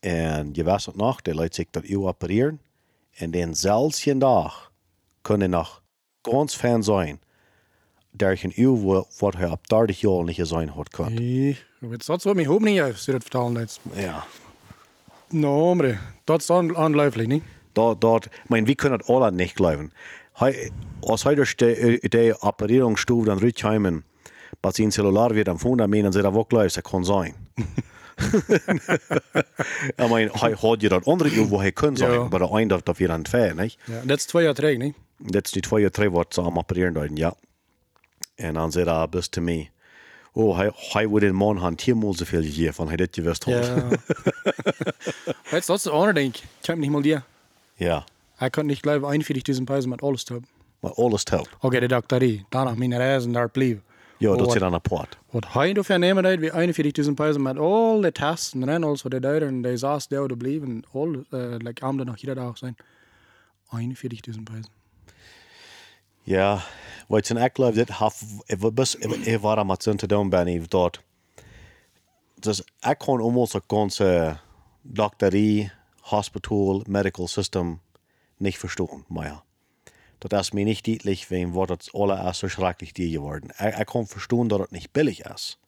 En 0.00 0.48
je 0.52 0.64
was 0.64 0.86
het 0.86 0.96
nog, 0.96 1.22
die 1.22 1.34
laat 1.34 1.54
zich 1.54 1.66
dat 1.70 1.84
u 1.88 1.96
opereren. 1.96 2.60
En 3.14 3.30
dan 3.30 3.54
zelfs 3.56 4.04
je 4.04 4.18
dag 4.18 4.72
kunnen 5.22 5.50
nog 5.50 5.82
ganz 6.22 6.54
fan 6.56 6.82
zijn. 6.82 7.20
Der 8.10 8.38
een 8.44 8.52
uw 8.54 8.76
wo- 8.76 9.06
wat 9.18 9.34
hij 9.36 9.48
op 9.50 9.68
30 9.68 10.00
jaar 10.00 10.24
niet 10.24 10.38
zijn 10.42 10.68
had 10.68 10.88
kunnen. 10.88 11.14
Nee, 11.14 11.58
jetzt 11.80 12.06
dat 12.06 12.22
zo 12.22 12.32
mijn 12.34 12.46
hoop 12.46 12.60
niet 12.60 12.80
uit, 12.80 12.98
ze 12.98 13.10
dat 13.12 13.22
vertalen 13.22 13.60
jetzt. 13.60 13.80
Ja. 13.92 14.24
No, 15.28 15.58
hombre, 15.60 15.98
dat 16.24 16.40
is 16.40 16.50
on 16.50 16.76
ongelooflijk, 16.76 17.28
niet? 17.28 17.42
Dort, 17.72 18.00
dort, 18.00 18.24
ich 18.26 18.48
meine, 18.48 18.66
wir 18.66 18.74
können 18.74 18.98
das 18.98 19.08
alle 19.08 19.30
nicht 19.32 19.54
glauben. 19.54 19.92
Als 20.34 21.24
heute 21.24 21.44
die, 21.44 22.00
die 22.08 22.32
Operierungsstufe 22.40 23.26
dann 23.26 23.38
rückheimen, 23.38 24.04
was 24.62 24.76
sein 24.76 24.90
Cellular 24.90 25.34
wird 25.34 25.48
am 25.48 25.58
Fundament, 25.58 26.04
dann 26.06 26.12
sieht 26.12 26.24
er 26.24 26.34
wirklich, 26.34 26.72
das 26.74 26.82
kann 26.84 27.04
sein. 27.04 27.34
ich 29.98 30.08
meine, 30.08 30.32
hei 30.40 30.54
hat 30.54 30.82
das 30.82 31.06
andere, 31.06 31.50
wo 31.50 31.60
er 31.60 31.72
können 31.72 31.96
sein, 31.96 32.12
Ja. 32.12 32.22
aber 32.22 32.38
der 32.38 32.52
eine 32.52 32.68
darf 32.68 32.82
dafür 32.82 33.08
dann 33.08 33.24
zwei, 33.24 33.52
nicht? 33.52 33.78
Ja, 33.86 34.02
jaar 34.40 34.54
terug, 34.54 34.78
niet? 34.78 34.94
Das 35.20 35.42
ist 35.46 35.54
die 35.54 35.62
zwei 35.62 35.76
oder 35.80 35.90
drei, 35.90 36.12
was 36.12 36.26
sie 36.32 36.42
am 36.42 36.56
Operieren 36.58 36.94
deuten, 36.94 37.16
ja. 37.16 37.34
Und 38.38 38.54
dann 38.54 38.70
sagt 38.70 38.86
er 38.88 39.06
bis 39.08 39.30
zu 39.30 39.40
mir, 39.40 39.66
oh, 40.32 40.56
hei, 40.56 40.70
hei 40.92 41.10
würde 41.10 41.26
den 41.26 41.36
Mann 41.36 41.60
haben 41.60 41.78
viermal 41.78 42.12
so 42.14 42.24
viel 42.24 42.42
gegeben, 42.42 42.72
von 42.72 42.88
er 42.90 42.96
das 42.96 43.10
gewusst 43.12 43.46
hat. 43.46 43.66
Ja. 43.66 43.90
Weißt 45.50 45.68
du, 45.68 45.72
dat 45.72 45.76
is 45.76 45.82
de 45.84 45.90
andere 45.90 46.12
denk. 46.14 46.36
Ik 46.36 46.66
heb 46.66 46.78
niet 46.78 46.90
mal 46.90 47.02
dir. 47.02 47.22
Ja. 47.76 48.04
Hij 48.44 48.52
kan 48.52 48.66
niet 48.66 48.78
geloven, 48.80 49.24
41.000 49.56 49.64
pesos 49.64 49.86
met 49.86 50.02
alles 50.02 50.24
te 50.24 50.32
hebben. 50.32 50.50
Maar 50.80 50.92
alles 50.92 51.24
taub. 51.24 51.56
Oké, 51.60 51.80
de 51.80 51.86
dokterie. 51.88 52.46
Daarna 52.48 52.74
mijn 52.74 52.96
reizen 52.96 53.32
daar 53.32 53.48
blijven. 53.50 53.82
Ja, 54.18 54.28
das 54.30 54.38
wat- 54.38 54.48
ist 54.48 54.58
dann 54.60 54.72
ein 54.72 54.80
Port. 54.80 55.18
Wat 55.30 55.52
hij 55.52 55.74
dafür 55.74 55.98
nemen 55.98 56.22
deed, 56.22 56.38
wie 56.40 56.52
41.000 57.06 57.14
pesos 57.14 57.36
met 57.36 57.58
al 57.58 58.00
de 58.00 58.12
tests 58.12 58.52
en 58.54 58.84
alles 58.84 59.02
wat 59.02 59.12
hij 59.12 59.20
deed. 59.20 59.42
En 59.42 59.62
die 59.62 59.76
daar 60.08 60.26
te 60.26 60.36
blijven. 60.36 60.84
Al, 60.92 61.08
uh, 61.08 61.22
like, 61.58 61.84
am 61.84 61.96
nog 61.96 62.16
iedere 62.16 62.40
dag 62.40 62.58
zijn. 62.58 62.76
41.000 63.70 64.44
pesos. 64.44 64.70
Ja, 66.22 66.62
wat 67.08 67.26
zijn 67.26 67.44
ik 67.44 67.50
geloof, 67.54 67.74
dit 67.74 67.88
haf, 67.88 68.22
ik 68.46 68.74
bus, 68.74 68.96
ik 68.96 69.38
var 69.40 69.58
aan 69.58 69.70
het 69.70 69.82
te 69.98 70.06
doen 70.06 70.28
ben, 70.28 70.46
ik 70.46 70.70
dat. 70.70 71.00
Dus 72.34 72.60
ik 72.80 72.98
kon 72.98 73.20
almost 73.20 73.54
een 73.54 73.62
ganze 73.66 74.36
dokterie, 74.82 75.72
hospital, 76.00 76.82
medical 76.88 77.28
system 77.28 77.80
nicht 78.38 78.58
verstehen, 78.58 79.04
maar 79.08 79.44
Dat 80.18 80.32
is 80.40 80.52
mir 80.52 80.64
nicht 80.64 80.86
deutlich, 80.86 81.28
wem 81.28 81.52
wordt 81.52 81.70
het 81.70 81.90
allererst 81.92 82.40
so 82.40 82.48
schrecklich 82.48 82.94
die 82.94 83.10
geworden. 83.10 83.52
Ich, 83.58 83.78
ich 83.78 83.86
kann 83.86 84.06
verstehen, 84.06 84.48
dass 84.48 84.60
es 84.60 84.70
nicht 84.70 84.92
billig 84.92 85.20
ist. 85.20 85.58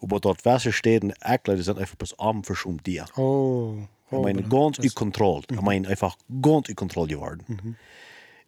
Aber 0.00 0.20
dort 0.20 0.44
Wäsche 0.44 0.72
steht 0.72 1.02
und 1.02 1.14
Äckler, 1.20 1.56
die 1.56 1.62
sind 1.62 1.78
einfach 1.78 1.96
bis 1.96 2.18
Abend 2.18 2.46
verschummt 2.46 2.86
dir. 2.86 3.04
Oh. 3.16 3.74
Ich 4.10 4.18
meine, 4.18 4.42
ganz 4.42 4.78
unkontrolliert. 4.78 5.52
Ich 5.52 5.60
meine, 5.60 5.86
einfach 5.86 6.16
ganz 6.40 6.70
unkontrolliert 6.70 7.20
geworden. 7.20 7.76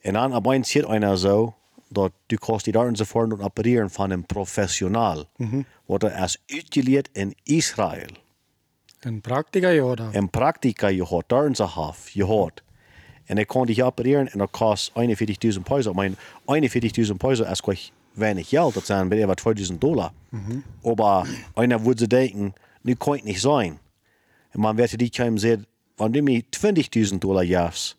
Und 0.04 0.14
dann 0.14 0.32
aber 0.32 0.52
eins 0.52 0.70
hier 0.70 0.88
einer 0.88 1.18
so, 1.18 1.52
dass 1.90 2.12
du 2.28 2.36
kannst 2.38 2.66
die 2.66 2.72
Daten 2.72 2.94
sofort 2.94 3.32
und 3.32 3.42
operieren 3.42 3.90
von 3.90 4.12
einem 4.12 4.24
Professional, 4.24 5.26
wurde 5.86 6.08
erst 6.08 6.40
utiliert 6.50 7.08
in 7.12 7.34
Israel. 7.44 8.08
Een 9.00 9.20
praktica, 9.20 9.68
ja. 9.68 9.94
Da. 9.94 10.10
En 10.12 10.30
Praktika 10.30 10.90
gehad, 10.90 11.24
Daten 11.26 11.54
gehad. 12.12 12.62
En 13.30 13.38
ik 13.38 13.46
kon 13.46 13.66
die 13.66 13.84
opereren 13.84 14.32
en 14.32 14.38
dat 14.38 14.50
kost 14.50 14.92
41.000 14.94 15.62
peso. 15.62 15.90
Ik 15.90 15.96
meine, 15.96 16.14
41.000 16.46 17.16
peso 17.16 17.44
ist 17.44 17.62
gleich 17.62 17.92
wenig 18.14 18.48
Geld. 18.50 18.74
Das 18.74 18.86
sind 18.86 19.12
etwa 19.12 19.34
2.000 19.34 19.78
Dollar. 19.78 20.12
Aber 20.82 21.24
einer 21.54 21.84
würde 21.84 22.08
denken, 22.08 22.54
nu 22.82 22.94
kann 22.96 23.20
nicht 23.24 23.40
sein. 23.40 23.78
Und 24.54 24.62
man 24.62 24.76
wird 24.76 25.00
die 25.00 25.10
keinem 25.10 25.38
sagen, 25.38 25.64
wenn 25.96 26.12
du 26.12 26.22
mir 26.22 26.42
20.000 26.52 27.20
Dollar 27.20 27.44
gibst, 27.44 27.96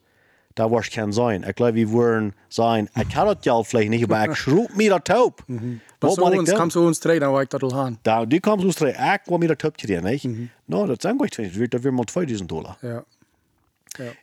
da 0.55 0.69
wirst 0.69 0.91
du 0.91 0.99
kein 0.99 1.13
sein. 1.13 1.45
Ich 1.47 1.55
glaube, 1.55 1.75
wir 1.75 1.89
würden 1.91 2.33
sagen, 2.49 2.89
ich 2.99 3.07
kann 3.07 3.27
das 3.27 3.39
Geld 3.41 3.67
vielleicht 3.67 3.89
nicht, 3.89 4.03
aber 4.03 4.31
ich 4.31 4.37
schrub 4.37 4.75
mir 4.75 4.89
das 4.89 5.03
taub. 5.05 5.43
Was 5.47 6.17
Was 6.17 6.17
moet 6.17 6.33
ik 6.33 6.39
ons, 6.39 6.49
doen? 6.49 6.57
kam 6.57 6.69
zo 6.69 6.85
ons 6.85 6.99
treden, 6.99 7.21
dan 7.21 7.31
wou 7.31 7.41
ik 7.41 7.49
dat 7.49 7.63
al 7.63 7.73
aan. 7.73 7.97
Da, 8.01 8.25
die 8.25 8.39
kommst 8.39 8.65
aus 8.65 8.75
der 8.75 8.89
ich 8.89 9.29
will 9.29 9.37
mir 9.37 9.47
das 9.47 9.57
taub 9.59 9.77
dir, 9.77 10.01
nicht? 10.01 10.27
No, 10.65 10.87
das 10.87 10.97
sind 11.01 11.17
gleich 11.17 11.31
20, 11.31 11.69
das 11.69 11.83
wird 11.83 11.93
mal 11.93 12.05
2.000 12.05 12.47
Dollar. 12.47 12.77
Ja. 12.81 13.03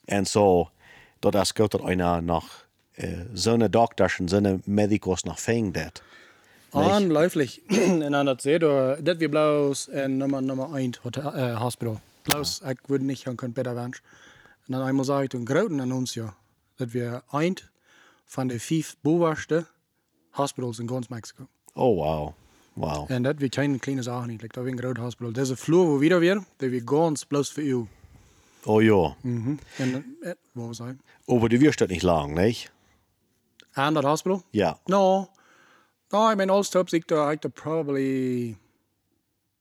Ja. 0.07 0.25
Zo, 0.25 0.69
dat 1.19 1.35
is 1.35 1.51
goed 1.51 1.71
dat 1.71 1.81
einer 1.81 2.23
nach 2.23 2.65
äh, 2.95 3.25
zo'n 3.35 3.71
dokters 3.71 4.19
en 4.21 4.29
zo'n 4.29 4.63
medicus 4.65 5.25
nach 5.25 5.39
fängt 5.39 5.75
dat. 5.75 6.03
Dan 6.71 8.25
dat 8.25 8.43
zei 8.43 8.59
door, 8.59 8.99
dat 9.03 9.17
weer 9.17 9.29
bloos 9.29 9.89
en 9.89 10.17
nummer, 10.17 10.43
nummer 10.43 10.75
1 10.75 10.95
hotel, 11.03 11.37
uh, 11.37 11.61
hospital. 11.61 12.01
Bloos, 12.23 12.61
ik 12.61 12.79
wil 12.87 12.99
niet 12.99 13.19
gaan 13.19 13.35
kunnen 13.35 13.55
beter 13.55 13.75
wensen. 13.75 14.03
En 14.67 14.73
dan 14.73 14.87
eenmaal 14.87 15.05
zag 15.05 15.23
ik 15.23 15.33
een 15.33 15.47
grote 15.47 15.81
annonce, 15.81 16.25
dat 16.77 16.91
we 16.91 17.23
een 17.31 17.57
van 18.25 18.47
de 18.47 18.61
vijf 18.61 18.97
bovenste 19.01 19.67
hospitals 20.31 20.79
in 20.79 20.89
ganz 20.89 21.09
Mexico. 21.09 21.49
Oh, 21.75 21.97
wow. 21.97 22.33
Wow. 22.73 23.11
En 23.11 23.23
dat 23.23 23.37
weer 23.39 23.49
geen 23.51 23.79
kleine 23.79 24.03
zaak 24.03 24.27
niet, 24.27 24.41
like, 24.41 24.55
dat 24.55 24.65
weer 24.65 24.73
een 24.73 24.79
groot 24.79 24.97
hospital. 24.97 25.33
Deze 25.33 25.57
vloer 25.57 25.87
wo 25.87 25.99
wieder 25.99 26.19
weer, 26.19 26.45
dat 26.57 26.71
weer 26.71 26.83
ganz 26.85 27.25
bloos 27.25 27.53
voor 27.53 27.63
u. 27.63 27.87
Oh 28.69 28.83
ja. 28.83 29.17
Mhm. 29.21 29.55
Wat 30.53 30.67
was 30.67 30.79
hij? 30.79 30.97
Aber 31.27 31.49
du 31.49 31.59
wirst 31.61 31.81
das 31.81 31.89
nicht 31.89 32.03
lang, 32.03 32.35
nicht? 32.35 32.71
Aan 33.73 33.95
dat 33.95 34.05
hospital? 34.05 34.43
Ja. 34.51 34.79
No. 34.85 35.31
No, 36.09 36.35
ben 36.37 36.51
alles 36.51 36.69
top. 36.69 36.89
Ik 36.91 37.09
heb 37.09 37.45
er 37.45 37.51
probably 37.51 38.57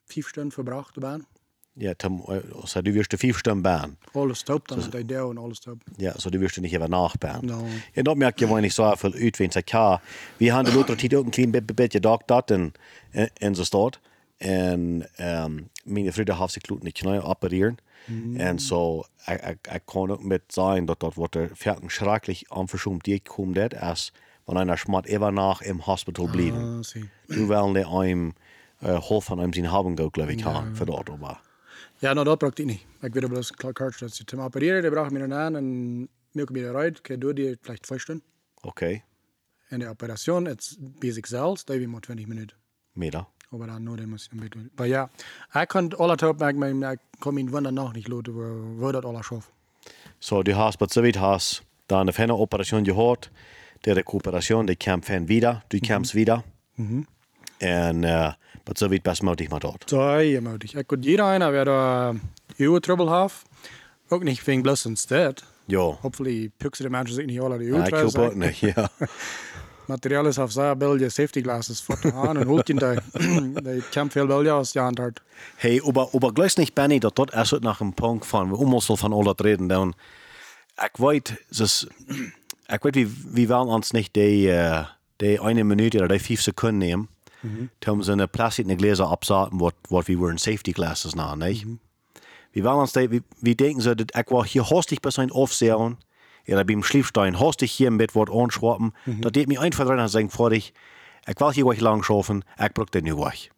vijf 0.05 0.27
stunden 0.27 0.51
verbracht 0.51 0.93
te 0.93 0.99
baan. 0.99 1.25
Ja, 1.73 1.93
tam, 1.93 2.23
also 2.61 2.81
du 2.81 2.93
wirst 2.93 3.13
vier 3.17 3.33
Stunden 3.33 3.61
bahn. 3.61 3.97
Alles 4.13 4.41
top, 4.41 4.67
dan 4.67 4.77
is 4.77 4.87
hij 4.89 5.05
daar 5.05 5.29
en 5.29 5.37
alles 5.37 5.59
top. 5.59 5.81
Ja, 5.95 6.13
so 6.17 6.29
du 6.29 6.39
wirst 6.39 6.59
nicht 6.59 6.73
even 6.73 6.89
nachbauen. 6.89 7.45
No. 7.45 7.65
Ja, 7.93 8.01
dat 8.01 8.15
merk 8.15 8.39
je 8.39 8.47
wel 8.47 8.57
niet 8.57 8.73
zo 8.73 8.95
veel 8.95 9.13
uit, 9.13 9.37
wenn 9.37 9.51
ik 9.53 9.69
ja, 9.69 10.01
we 10.37 10.51
hadden 10.51 10.73
de 10.73 10.79
later 10.79 10.97
tijd 10.97 11.13
ook 11.13 11.25
een 11.25 11.31
klein 11.31 11.51
beetje, 11.51 11.73
beetje 11.73 11.99
dag 11.99 12.21
dat 12.25 12.51
in, 12.51 12.73
in, 13.11 13.29
in 13.37 13.55
zo 13.55 13.63
staat. 13.63 13.99
En 14.37 15.09
um, 15.19 15.69
mijn 15.83 16.13
vrienden 16.13 16.37
heeft 16.37 16.51
zich 16.51 16.69
niet 16.81 16.99
kunnen 16.99 17.23
opereren. 17.23 17.77
En 18.37 18.57
ik, 19.25 19.41
ik, 19.41 19.67
ik 19.73 19.81
kon 19.85 20.11
ook 20.11 20.23
met 20.23 20.41
zijn 20.47 20.85
dat 20.85 20.99
dat 20.99 21.13
wordt 21.13 21.35
er 21.35 21.49
verken 21.53 21.89
schrecklich 21.89 22.49
aanverschoemd 22.49 23.03
die 23.03 23.21
komt 23.21 23.55
dat, 23.55 23.79
als 23.79 24.11
wanneer 24.47 24.63
einer 24.63 24.77
schmat 24.77 25.05
even 25.05 25.33
nach 25.33 25.61
im 25.61 25.79
Hospital. 25.85 26.27
Ah, 26.27 26.83
zie. 26.83 27.09
Du 27.27 27.47
willen 27.47 27.73
die 27.73 27.85
einem 27.85 28.33
uh, 28.83 28.99
half 28.99 29.25
van 29.25 29.39
hem 29.39 29.53
zien 29.53 29.65
hebben, 29.65 29.95
glaube 30.11 30.33
ich, 30.33 30.39
ja. 30.39 30.63
voor 30.73 30.85
dat, 30.85 31.09
aber. 31.09 31.39
Ja, 31.99 32.13
dat 32.13 32.37
bracht 32.37 32.59
ik 32.59 32.65
niet. 32.65 32.85
Ik 33.01 33.13
weet 33.13 33.27
wel 33.27 33.37
eens 33.37 33.51
klar 33.51 33.73
kaart 33.73 33.99
dat 33.99 34.13
ze 34.13 34.23
te 34.23 34.39
opereren, 34.39 34.81
die 34.81 34.91
bracht 34.91 35.11
me 35.11 35.19
dan 35.19 35.33
aan 35.33 35.55
en 35.55 36.07
milk 36.31 36.49
me 36.49 36.59
eruit. 36.59 37.09
Ik 37.09 37.21
doe 37.21 37.33
die 37.33 37.57
vielleicht 37.61 37.81
twee 37.81 37.99
stunden. 37.99 38.25
Okay, 38.61 39.03
En 39.67 39.79
de 39.79 39.87
operation, 39.87 40.45
het 40.45 40.59
is 40.59 40.77
basic 40.79 41.25
zelfs, 41.25 41.65
dat 41.65 41.75
is 41.75 41.85
maar 41.85 41.99
20 41.99 42.27
minuten. 42.27 42.57
meer. 42.91 43.25
Aber 43.51 43.67
dann 43.67 43.83
nur, 43.83 43.97
der 43.97 44.07
muss 44.07 44.29
ein 44.33 44.39
bisschen. 44.39 44.71
Aber 44.75 44.85
ja, 44.85 45.09
ich 45.55 45.67
kann 45.69 45.93
alle 45.97 46.17
top, 46.17 46.41
ich 46.41 46.55
meine, 46.55 46.93
ich 46.93 47.21
kann 47.21 47.33
mich 47.33 47.51
wundern 47.51 47.75
noch 47.75 47.93
nicht, 47.93 48.07
Leute, 48.07 48.35
wo, 48.35 48.81
wo 48.81 48.91
das 48.91 49.05
alles 49.05 49.25
schafft. 49.25 49.49
Så 50.19 50.43
du 50.43 50.55
har 50.55 50.71
på 50.77 50.87
så 50.89 51.01
vidt 51.01 51.17
has, 51.17 51.61
dann 51.87 52.09
auf 52.09 52.19
eine 52.19 52.33
Operation 52.33 52.83
gehört, 52.83 53.31
die 53.85 53.91
Rekuperation, 53.91 54.67
die 54.67 54.75
kämpfen 54.75 55.27
wieder, 55.27 55.63
du 55.69 55.79
kämpfst 55.79 56.15
wieder. 56.15 56.43
En, 57.59 58.03
uh, 58.03 58.33
maar 58.63 58.75
zo 58.77 58.87
weet 58.87 59.01
best 59.01 59.21
mogelijk 59.21 59.49
maar 59.49 59.59
dat. 59.59 59.83
Zo, 59.85 60.17
je 60.17 60.41
moet 60.41 60.63
ik. 60.63 60.73
Ik 60.73 61.03
jeder 61.03 61.25
einer, 61.25 61.51
wer 61.51 61.65
da 61.65 62.13
uw 62.57 62.79
trouble 62.79 63.09
have, 63.09 63.45
ook 64.07 64.23
nicht 64.23 64.45
wegen 64.45 64.61
bloß 64.61 64.85
instead. 64.85 65.43
Ja, 65.65 65.79
Hopefully 65.79 66.51
pikken 66.57 66.83
de 66.83 66.89
mensen 66.89 67.15
zich 67.15 67.25
niet 67.25 67.39
alle 67.39 67.57
die 67.57 67.73
ja 67.73 67.85
ik 67.85 67.93
hoop 67.93 68.17
ook 68.17 68.35
niet, 68.35 68.57
ja. 68.57 68.89
Materiaal 69.87 70.25
is 70.25 70.39
af 70.39 70.51
zijn 70.51 70.77
bilje 70.77 71.09
safety 71.09 71.41
glasses 71.41 71.81
voor 71.81 71.99
te 71.99 72.11
gaan 72.11 72.37
en 72.37 72.47
holt 72.47 72.67
je 72.67 72.73
daar. 72.73 73.03
Die 73.63 73.83
kan 73.89 74.49
als 74.49 74.71
je 74.71 74.79
aan 74.79 74.89
het 74.89 74.97
hart. 74.97 75.21
Hey, 75.55 75.81
aber, 75.85 76.09
aber 76.13 76.31
gleich 76.33 76.57
nicht, 76.57 76.73
Benny, 76.73 76.99
dass 76.99 77.13
dort 77.13 77.33
erst 77.33 77.61
nach 77.61 77.81
einem 77.81 77.93
Punkt 77.93 78.25
von, 78.25 78.49
wir 78.49 78.65
muss 78.65 78.85
von 78.85 79.13
all 79.13 79.23
das 79.23 79.45
reden, 79.45 79.69
dann, 79.69 79.93
ich 80.77 80.99
weiß, 80.99 81.21
das, 81.57 81.87
ich 82.67 82.83
weiß, 82.83 82.93
wie, 82.93 83.07
wie 83.35 83.49
wollen 83.49 83.69
uns 83.69 83.93
nicht 83.93 84.15
die, 84.15 84.47
äh, 84.47 84.83
die 85.21 85.39
eine 85.39 85.63
Minute 85.63 85.99
oder 85.99 86.07
die 86.07 86.19
fünf 86.19 86.41
Sekunden 86.41 86.79
nehmen, 86.79 87.07
mhm. 87.41 87.69
um 87.87 88.03
so 88.03 88.11
eine 88.11 88.27
Plastik 88.27 88.67
Gläser 88.77 89.09
absaten, 89.09 89.59
was, 89.59 89.73
was 89.89 90.07
wir 90.07 90.29
in 90.29 90.37
Safety 90.37 90.73
Glasses 90.73 91.15
nach, 91.15 91.35
nicht? 91.35 91.65
Mhm. 91.65 91.79
Wie 92.51 92.63
wollen 92.63 92.79
uns 92.79 92.93
die, 92.93 93.11
wie, 93.11 93.21
wie 93.41 93.55
denken 93.55 93.81
sie, 93.81 93.95
dass 93.95 94.07
ich 94.19 94.31
war 94.31 94.45
hier 94.45 94.67
hostig 94.69 95.01
bei 95.01 95.11
seinem 95.11 95.31
Aufsehen, 95.31 95.97
oder 96.47 96.63
beim 96.63 96.83
Schliefstein, 96.83 97.39
hostig 97.39 97.71
hier 97.71 97.87
im 97.87 97.97
Bett, 97.97 98.15
wird 98.15 98.29
anschwappen, 98.29 98.93
mhm. 99.05 99.21
da 99.21 99.29
geht 99.29 99.47
mir 99.47 99.61
einfach 99.61 99.85
drin 99.85 99.99
und 99.99 100.07
sagen, 100.07 100.29
vor 100.29 100.49
dich, 100.49 100.73
ich 101.27 101.39
will 101.39 101.53
hier 101.53 101.65
euch 101.65 101.81
lang 101.81 102.03
schaffen, 102.03 102.43
ich 102.59 102.73
brauche 102.73 102.91
den 102.91 103.03
nicht 103.03 103.15
euch. 103.15 103.51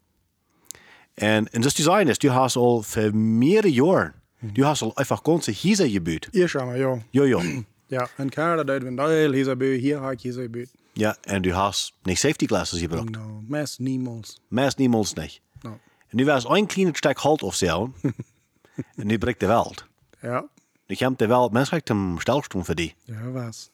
En, 1.15 1.47
en 1.51 1.61
dus 1.61 1.73
die 1.73 1.83
zijn 1.83 2.07
is, 2.07 2.19
du 2.19 2.29
hast 2.29 2.55
al 2.55 2.81
voor 2.81 3.15
meerdere 3.15 3.73
jaren, 3.73 4.13
du 4.39 4.63
hast 4.63 4.83
al 4.83 4.95
einfach 4.95 5.23
ganze 5.23 5.51
Häuser 5.51 5.87
gebaut. 5.87 6.29
Ihr 6.31 6.47
schau 6.47 6.65
mal, 6.65 6.77
ja. 6.77 6.99
Ja, 7.11 7.23
ja. 7.23 7.41
Ja, 7.89 8.07
in 8.17 8.29
Kanada 8.29 8.63
deed 8.63 8.83
we 8.83 8.87
een 8.87 8.95
deel, 8.95 9.31
hier 9.31 9.79
hier 9.79 9.99
haak 9.99 10.19
je 10.19 10.31
zijn 10.31 10.51
buurt. 10.51 10.69
Ja, 10.93 11.17
en 11.21 11.41
du 11.41 11.53
hast 11.53 11.93
nicht 12.03 12.19
Safety 12.19 12.45
Glasses 12.45 12.79
gebraucht. 12.79 13.09
No, 13.09 13.41
mes 13.47 13.77
niemals. 13.77 14.41
Meist 14.47 14.77
niemals 14.77 15.13
nicht. 15.13 15.41
No. 15.61 15.79
En 16.09 16.17
nu 16.17 16.25
was 16.25 16.45
ein 16.45 16.67
kleines 16.67 16.97
Stück 16.97 17.23
Halt 17.23 17.41
aufsehen, 17.41 17.93
en 18.95 19.07
nu 19.07 19.17
bricht 19.17 19.39
de 19.39 19.47
Welt. 19.47 19.85
Ja, 20.21 20.49
Nu 20.89 20.95
komt 20.95 21.19
de 21.19 21.27
Welt, 21.27 21.51
mensen 21.51 21.81
krijgt 21.81 21.89
een 21.89 22.15
stelstrom 22.19 22.65
voor 22.65 22.75
die. 22.75 22.95
ja, 23.03 23.31
was. 23.31 23.69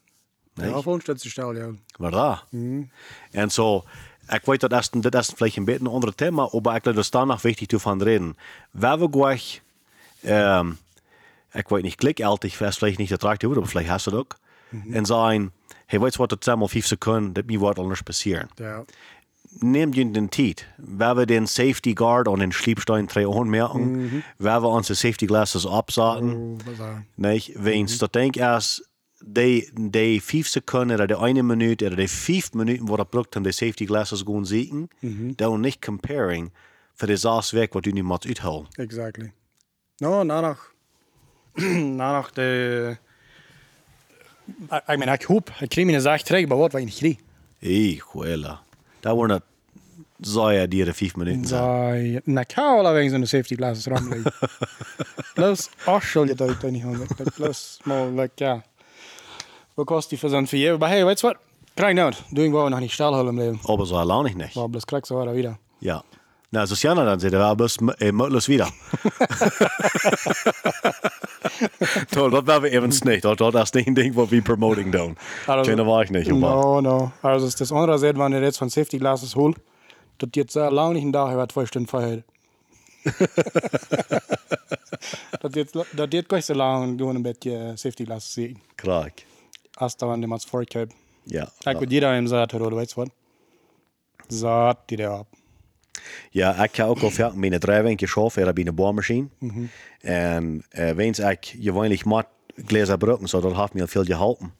Nee. 0.54 0.70
Ja, 0.70 0.80
volgens 0.80 1.04
dat 1.04 1.20
ze 1.20 1.30
stel, 1.30 1.54
ja. 1.54 1.70
Maar 1.98 2.10
da. 2.10 2.42
En 3.30 3.50
zo, 3.50 3.84
ik 4.28 4.44
weet 4.44 4.60
dat 4.60 4.72
is, 4.72 4.90
dat 4.90 5.14
is 5.14 5.32
vielleicht 5.34 5.56
een 5.56 5.64
beetje 5.64 5.84
een 5.84 5.90
ander 5.90 6.14
Thema, 6.14 6.42
aber 6.42 6.74
ik 6.74 6.82
glaube, 6.82 6.92
dat 6.92 7.04
is 7.04 7.10
danach 7.10 7.42
wichtig 7.42 7.80
van 7.80 8.02
reden. 8.02 8.36
Wer 8.70 8.98
we 8.98 9.08
gleich, 9.10 9.60
ähm, 10.22 10.78
ik 11.52 11.68
weet 11.68 11.82
niet, 11.82 11.94
klickaltig, 11.94 12.56
vielleicht 12.56 12.98
nicht 12.98 13.12
attraktiv, 13.12 13.50
aber 13.50 13.66
vielleicht 13.66 13.90
hast 13.90 14.06
du 14.06 14.10
das 14.10 14.20
auch. 14.20 14.36
En 14.92 15.04
sagen, 15.04 15.52
hey, 15.86 16.00
weißt 16.00 16.16
du 16.16 16.22
was, 16.22 16.38
das 16.38 16.56
mal 16.56 16.68
fünf 16.68 16.86
Sekunden, 16.86 17.34
das 17.34 17.44
mir 17.46 17.60
wird 17.60 17.78
anders 17.78 18.02
passieren. 18.02 18.48
Ja, 18.58 18.84
Neem 19.58 19.92
je 19.94 20.10
den 20.10 20.28
Tijd, 20.28 20.66
waar 20.76 21.16
we 21.16 21.26
den 21.26 21.46
Safety 21.46 21.92
Guard 21.94 22.28
aan 22.28 22.38
den 22.38 22.52
Schliepstein 22.52 23.06
drei 23.06 23.26
aanmerken, 23.26 24.24
waar 24.36 24.60
we 24.60 24.66
onze 24.66 24.94
Safety 24.94 25.26
Glasses 25.26 25.66
absaten, 25.66 26.34
oh, 26.36 26.58
was 26.64 26.78
er. 26.78 27.04
Nicht? 27.14 27.52
Wenn's 27.54 27.98
da 27.98 28.06
denk 28.10 28.36
erst, 28.36 28.88
die, 29.24 29.70
die 29.74 30.20
fünf 30.20 30.48
Sekunden 30.48 30.94
oder 30.94 31.06
die 31.06 31.16
eine 31.16 31.42
Minute 31.42 31.86
oder 31.86 31.96
die 31.96 32.08
fünf 32.08 32.52
Minuten, 32.52 32.88
wo 32.88 32.96
er 32.96 33.04
braucht, 33.04 33.36
um 33.36 33.44
die 33.44 33.52
Safety 33.52 33.86
Glasses 33.86 34.24
gehen 34.24 34.44
sehen, 34.44 34.88
da 35.36 35.56
nicht 35.56 35.80
comparing 35.82 36.50
für 36.94 37.06
die 37.06 37.16
Saas 37.16 37.52
weg, 37.52 37.74
was 37.74 37.82
du 37.82 37.90
nicht 37.90 38.04
mehr 38.04 38.18
uitholen. 38.24 38.68
Exactly. 38.76 39.32
No, 40.00 40.24
danach, 40.24 40.72
danach 41.54 42.30
de... 42.36 42.98
Ik 44.70 44.82
ik 44.86 44.98
meen, 44.98 45.08
ik 45.08 45.22
hoop, 45.22 45.50
ik 45.60 45.68
kreeg 45.68 45.86
mijn 45.86 46.00
zaak 46.00 46.20
terug, 46.20 46.46
maar 46.46 46.56
wat 46.56 46.72
wat 46.72 46.80
ik 46.80 46.86
niet 46.86 46.96
kreeg. 46.96 47.16
Ey, 47.58 48.00
Huela. 48.12 48.62
Da 49.06 49.16
waren 49.16 49.28
das, 49.28 49.42
so 50.20 50.50
ja, 50.50 50.66
die 50.66 50.84
fünf 50.92 51.16
Minuten. 51.16 51.44
So, 51.44 51.56
na 52.24 52.44
kan 52.44 52.78
alla 52.78 52.92
wegen 52.92 53.10
sådana 53.10 53.26
safety 53.26 53.54
glasses. 53.54 53.86
Plus 55.34 55.70
arsel 55.86 56.28
jag 56.28 56.40
ut 56.40 56.60
den 56.60 56.76
i 56.76 56.80
handen. 56.80 57.08
Plus 57.36 57.80
små, 57.84 58.10
like, 58.10 58.44
ja. 58.44 58.60
Vad 59.74 59.86
kostar 59.86 60.16
det 60.16 60.20
för 60.20 60.28
sånt 60.28 60.50
för 60.50 60.56
er? 60.56 60.76
Bara 60.76 60.90
hej, 60.90 61.04
vet 61.04 61.20
du 61.22 61.26
vad? 61.26 61.36
Kräng 61.74 61.96
nu. 61.96 62.12
Du 62.30 62.46
är 62.46 62.50
bara 62.50 62.68
när 62.68 62.80
ni 62.80 62.88
ställer 62.88 63.16
håller 63.16 63.32
med. 63.32 63.58
Aber 63.68 63.84
so 63.84 63.96
allein 63.96 64.38
nicht. 64.38 64.68
Blös 64.68 64.84
kräck 64.84 65.06
så 65.06 65.24
här 65.24 65.32
wieder. 65.32 65.54
Ja. 65.78 66.02
Na, 66.56 66.66
so 66.66 66.74
Jana 66.74 67.04
dann, 67.04 67.18
det 67.18 67.32
var 67.32 67.54
äh, 68.00 68.12
möglich 68.12 68.48
wieder. 68.48 68.66
Toll, 72.10 72.30
das 72.30 72.46
war 72.46 72.62
wir 72.62 72.72
eben 72.72 72.88
nicht. 72.88 73.24
Das 73.26 73.36
das 73.36 73.54
ist 73.64 73.74
nicht 73.74 73.88
ein 73.88 73.94
Ding, 73.94 74.16
was 74.16 74.30
wir 74.30 74.42
promoting 74.42 74.90
tun. 74.90 75.18
Also- 75.46 75.70
Keine 75.70 75.86
war 75.86 76.02
ich 76.02 76.10
nicht. 76.10 76.30
No, 76.30 76.80
no. 76.80 77.12
Also 77.20 77.50
das 77.50 77.70
andere 77.70 77.98
sieht, 77.98 78.18
wenn 78.18 78.32
ihr 78.32 78.40
jetzt 78.40 78.56
von 78.56 78.70
safety 78.70 78.96
glasses 78.96 79.36
holt, 79.36 79.58
das 80.16 80.30
jetzt 80.34 80.54
sehr 80.54 80.70
lange 80.70 80.94
nicht 80.94 81.04
ein 81.04 81.12
Tag, 81.12 81.34
über 81.34 81.46
zwei 81.46 81.66
Stunden 81.66 81.88
vorher. 81.88 82.22
das 83.04 83.14
jetzt, 85.54 85.74
das 85.74 85.86
jetzt 86.10 86.28
gar 86.30 86.38
nicht 86.38 86.46
so 86.46 86.54
lange, 86.54 86.96
du 86.96 87.10
ein 87.10 87.22
bisschen 87.22 87.76
safety 87.76 88.04
glasses 88.04 88.32
sehen. 88.32 88.58
Krak. 88.78 89.12
Als 89.76 89.94
da, 89.98 90.08
wenn 90.08 90.22
du 90.22 90.28
mal 90.28 90.38
vorkauft. 90.40 90.92
Ja. 91.26 91.48
Ik 91.66 91.78
wat 91.78 91.90
jeder 91.90 92.26
zegt, 92.28 92.54
oder 92.54 92.74
weet 92.76 92.88
je 92.88 92.94
wat? 92.96 93.10
Zat 94.28 94.78
die 94.88 94.96
daar 94.96 95.18
op. 95.18 95.35
Ja, 96.30 96.64
ik 96.64 96.76
heb 96.76 96.86
ook 96.86 97.00
al 97.00 97.10
vaak 97.10 97.34
mijn 97.34 97.58
drijfing 97.58 97.98
geschaffen, 97.98 98.46
er 98.46 98.52
bij 98.52 98.66
een 98.66 98.74
boormachine. 98.74 99.26
En 100.00 100.64
äh, 100.70 100.90
wens 100.90 101.18
ik 101.18 101.54
gewöhnlich 101.60 102.04
mat 102.04 102.26
Gläser 102.66 102.98
brücken, 102.98 103.26
so, 103.28 103.40
das 103.40 103.52
hat 103.54 103.74
mir 103.74 103.88
viel 103.88 104.04
gehalten. 104.04 104.52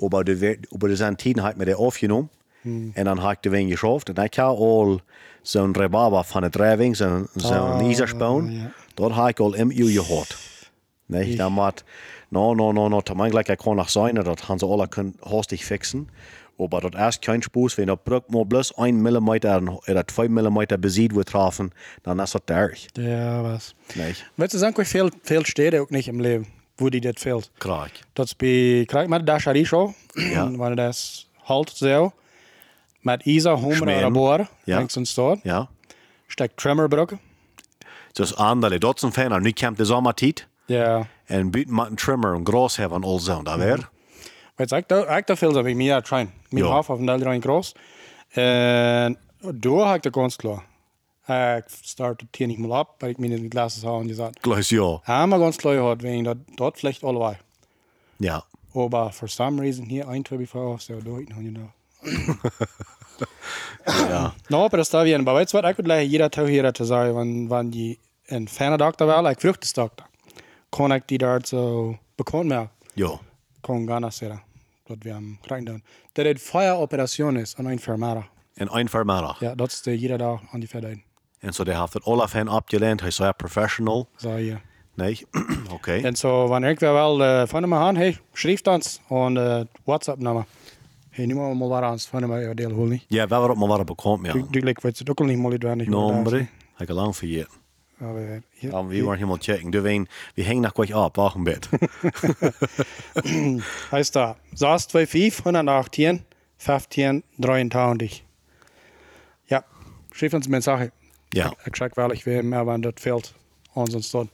Aber 0.00 0.24
über 0.26 0.88
die 0.88 1.16
Tiden 1.16 1.42
hat 1.42 1.56
mir 1.56 1.64
der 1.66 1.78
aufgenommen. 1.78 2.28
Und 2.64 2.94
dann 2.94 3.22
hat 3.22 3.38
ich 3.42 3.50
den 3.50 3.68
geschafft. 3.68 4.10
Und 4.10 4.18
ich 4.18 4.38
habe 4.38 4.58
all 4.58 5.00
so 5.42 5.62
ein 5.62 5.74
Rhabarber 5.74 6.24
von 6.24 6.42
der 6.42 6.50
Drijving, 6.50 6.94
so 6.94 7.04
ein, 7.04 7.28
so 7.34 7.52
ein 7.54 7.90
Iserspaun. 7.90 8.52
ja. 8.52 8.70
Dort 8.96 9.14
habe 9.14 9.30
ich 9.30 9.40
all 9.40 9.54
im 9.54 9.70
Öl 9.70 9.92
gehabt. 9.94 10.36
Nee, 11.08 11.36
dan 11.36 11.54
mat, 11.54 11.84
no, 12.30 12.54
no, 12.54 12.72
no, 12.72 12.88
no, 12.88 13.00
tamang 13.00 13.30
gleich, 13.30 13.48
ich 13.48 13.58
kann 13.58 13.76
nach 13.76 13.88
sein, 13.88 14.14
das 14.14 14.48
haben 14.48 14.58
sie 14.58 14.66
alle 14.66 14.86
können 14.86 15.14
hastig 15.24 15.64
fixen. 15.64 16.08
Aber 16.60 16.80
das 16.80 17.00
erst 17.00 17.22
kein 17.22 17.42
Spaß, 17.42 17.78
wenn 17.78 17.86
der 17.86 17.96
Brück 17.96 18.30
mal 18.30 18.44
bloß 18.44 18.76
ein 18.78 19.00
Millimeter 19.00 19.62
oder 19.88 20.06
zwei 20.06 20.28
Millimeter 20.28 20.76
besieht 20.76 21.14
wird 21.14 21.28
trafen, 21.28 21.72
dann 22.02 22.18
ist 22.18 22.34
das 22.34 22.42
durch. 22.44 22.88
Ja, 22.96 23.42
was. 23.42 23.74
Nee, 23.94 24.14
Weet 24.34 24.52
je, 24.52 24.58
zijn 24.58 24.76
ook 24.76 24.86
veel, 24.86 25.10
veel 25.22 25.44
steden 25.44 25.80
ook 25.80 25.90
niet 25.90 26.06
im 26.06 26.20
Leben, 26.20 26.46
wo 26.76 26.88
die 26.88 27.00
dat 27.00 27.18
fehlt. 27.18 27.50
bij, 28.36 28.84
kijk 28.86 29.08
maar, 29.08 29.24
daar 29.24 29.56
is 29.56 29.68
zo. 29.68 29.94
Ja. 30.12 30.50
Wanneer 30.56 30.76
dat 30.76 30.94
is 30.94 31.28
halt 31.42 31.70
zo. 31.70 32.12
Met 33.00 33.24
Isa, 33.24 33.58
en 33.86 34.12
Boer. 34.12 34.48
Ja. 34.64 34.76
Langs 34.76 34.96
een 34.96 35.06
stad. 35.06 35.38
Ja. 35.42 35.68
Stekt 36.26 36.56
Trimmerbroeken. 36.56 37.20
Dus 38.12 38.36
andere, 38.36 38.78
dat 38.78 39.00
zijn 39.00 39.12
fan, 39.12 39.42
nu 39.42 39.52
komt 39.52 39.76
de 39.76 39.84
zomertijd. 39.84 40.46
Ja. 40.66 41.06
En 41.24 41.50
buiten 41.50 41.74
met 41.74 41.86
een 41.86 41.96
trimmer 41.96 42.34
en 42.34 42.46
gras 42.46 42.76
hebben 42.76 43.02
en 43.02 43.08
al 43.08 43.18
zo, 43.18 43.42
dat 43.42 43.58
daar 44.68 45.36
veel 45.36 45.52
zo 45.52 45.62
bij 45.62 45.74
mij 45.74 46.02
trein. 46.02 46.32
Mijn 46.48 46.64
Ja. 46.64 46.70
half 46.70 46.90
of 46.90 46.98
een 46.98 47.06
deel 47.06 47.20
erin 47.20 47.42
groot. 47.42 47.74
En 48.28 49.18
door 49.54 49.86
heb 49.86 49.96
ik 49.96 50.02
de 50.02 50.10
kans 50.10 50.36
klaar. 50.36 50.68
Ik 51.56 51.64
start 51.82 52.20
het 52.20 52.36
hier 52.36 52.46
niet 52.46 52.58
meer 52.58 52.78
op, 52.78 52.94
maar 52.98 53.10
ik 53.10 53.18
mijn 53.18 53.46
glasses 53.48 53.82
had 53.82 54.00
en 54.00 54.08
gezegd. 54.08 54.38
Gleich 54.40 54.68
ja. 54.68 55.00
Einmal 55.04 55.38
ganz 55.38 55.56
klar 55.56 55.74
gehört, 55.74 56.02
wegen 56.02 56.24
dat, 56.24 56.36
dort 56.54 56.78
vielleicht 56.78 57.02
allebei. 57.04 57.36
Ja. 58.16 58.44
Aber 58.74 59.12
for 59.12 59.28
some 59.28 59.60
reason 59.60 59.84
hier 59.88 60.08
ein 60.08 60.22
Tor 60.22 60.38
bevor 60.38 60.78
so 60.78 61.00
da 61.00 61.10
hinten 61.10 61.34
haben 61.34 61.44
genau. 61.44 61.70
Ja. 63.86 64.34
No, 64.48 64.64
aber 64.64 64.76
das 64.76 64.90
da 64.90 65.04
wie 65.04 65.14
ein 65.14 65.26
jetzt 65.26 65.52
wird 65.52 65.64
ich 65.64 65.84
gleich 65.84 66.08
jeder 66.08 66.30
Tag 66.30 66.48
hier 66.48 66.72
zu 66.74 66.84
sagen, 66.84 67.14
wann 67.14 67.50
wann 67.50 67.70
die 67.70 67.98
ein 68.28 68.46
ferner 68.48 68.78
Doktor 68.78 69.06
war, 69.06 69.30
ich 69.30 69.40
frucht 69.40 69.62
das 69.62 69.72
Doktor. 69.72 70.06
Kann 70.70 70.92
ich 70.92 71.04
die 71.04 71.18
dort 71.18 71.46
so 71.46 71.98
bekommen 72.16 72.48
mehr. 72.48 72.70
Ja. 72.94 73.18
Kann 73.62 73.86
gar 73.86 74.00
nicht 74.00 74.14
sagen. 74.14 74.42
Dort 74.90 75.04
wir 75.04 75.14
am 75.14 75.38
Krankenhaus. 75.42 75.82
Der 76.16 76.28
hat 76.28 76.40
Feueroperation 76.40 77.36
ist 77.36 77.58
an 77.58 77.66
ein 77.68 77.78
Vermehrer. 77.78 78.28
En 78.54 78.68
een 78.76 78.88
vermiddag. 78.88 79.40
Ja, 79.40 79.54
dat 79.54 79.68
is 79.68 79.82
de 79.82 79.98
jeder 79.98 80.18
da 80.18 80.40
an 80.52 80.60
die 80.60 80.68
Verdein. 80.68 81.02
En 81.38 81.52
zo, 81.52 81.64
die 81.64 81.74
heeft 81.74 81.92
het 81.92 82.04
alle 82.04 82.28
van 82.28 82.48
abgelehnt. 82.48 83.00
Hij 83.00 83.08
is 83.08 83.16
zeer 83.16 83.34
professional. 83.34 84.08
So 84.16 84.34
hier. 84.34 84.60
Nee. 84.94 85.26
Oké. 85.72 86.00
Und 86.04 86.18
so, 86.18 86.48
wenn 86.48 86.64
ich 86.64 86.80
wel 86.80 87.20
äh, 87.20 87.46
von 87.46 87.68
mir 87.68 87.76
an, 87.76 87.96
hey, 87.96 88.16
schrift 88.32 88.68
uns 88.68 89.00
und 89.08 89.36
äh, 89.36 89.64
WhatsApp-Nummer. 89.84 90.46
Hey, 91.10 91.26
nimm 91.26 91.36
mal 91.36 91.54
mal 91.54 91.82
was 91.82 92.06
von 92.06 92.28
mir, 92.28 92.42
ja, 92.42 92.54
deel 92.54 92.72
holen 92.72 92.88
nicht. 92.88 93.06
Ja, 93.08 93.28
we 93.28 93.34
hebben 93.34 93.50
het 93.50 93.58
maar 93.58 93.68
wat 93.68 93.86
bekomen, 93.86 94.26
ja. 94.26 94.32
Du, 94.32 94.46
du 94.50 94.60
gleich 94.60 94.80
weet 94.82 94.98
het 94.98 95.10
ook 95.10 95.20
al 95.20 95.26
niet 95.26 95.38
meer 95.38 95.58
doen. 95.58 95.90
No, 95.90 96.12
hombre. 96.12 96.36
Heb 96.74 96.88
ik 96.88 96.88
al 96.88 96.94
lang 96.94 97.16
vergeten. 97.16 97.59
Aber 98.00 98.42
hier, 98.54 98.70
Ja, 98.70 98.90
wir 98.90 99.06
waren 99.06 99.16
helemaal 99.16 99.38
checken. 99.38 99.72
Du 99.72 99.84
wen, 99.84 100.08
wir 100.34 100.44
hängen 100.44 100.62
nach 100.62 100.72
gleich 100.72 100.94
ab, 100.94 101.18
auch 101.18 101.36
im 101.36 101.44
Bett. 101.44 101.68
heißt 103.92 104.16
da, 104.16 104.36
SAS 104.54 104.86
25, 104.86 105.40
118, 105.40 106.24
15, 106.56 107.22
23. 107.38 108.24
Ja, 109.48 109.64
schrift 110.12 110.34
uns 110.34 110.48
mir 110.48 110.62
Sache. 110.62 110.92
Ja. 111.34 111.52
Ich 111.66 111.76
sag 111.76 111.96
wel, 111.96 112.12
ich 112.12 112.24
will 112.24 112.42
mehr, 112.42 112.66
wenn 112.66 112.82
das 112.82 112.94
fehlt. 112.96 113.34
Ansonsten 113.74 114.28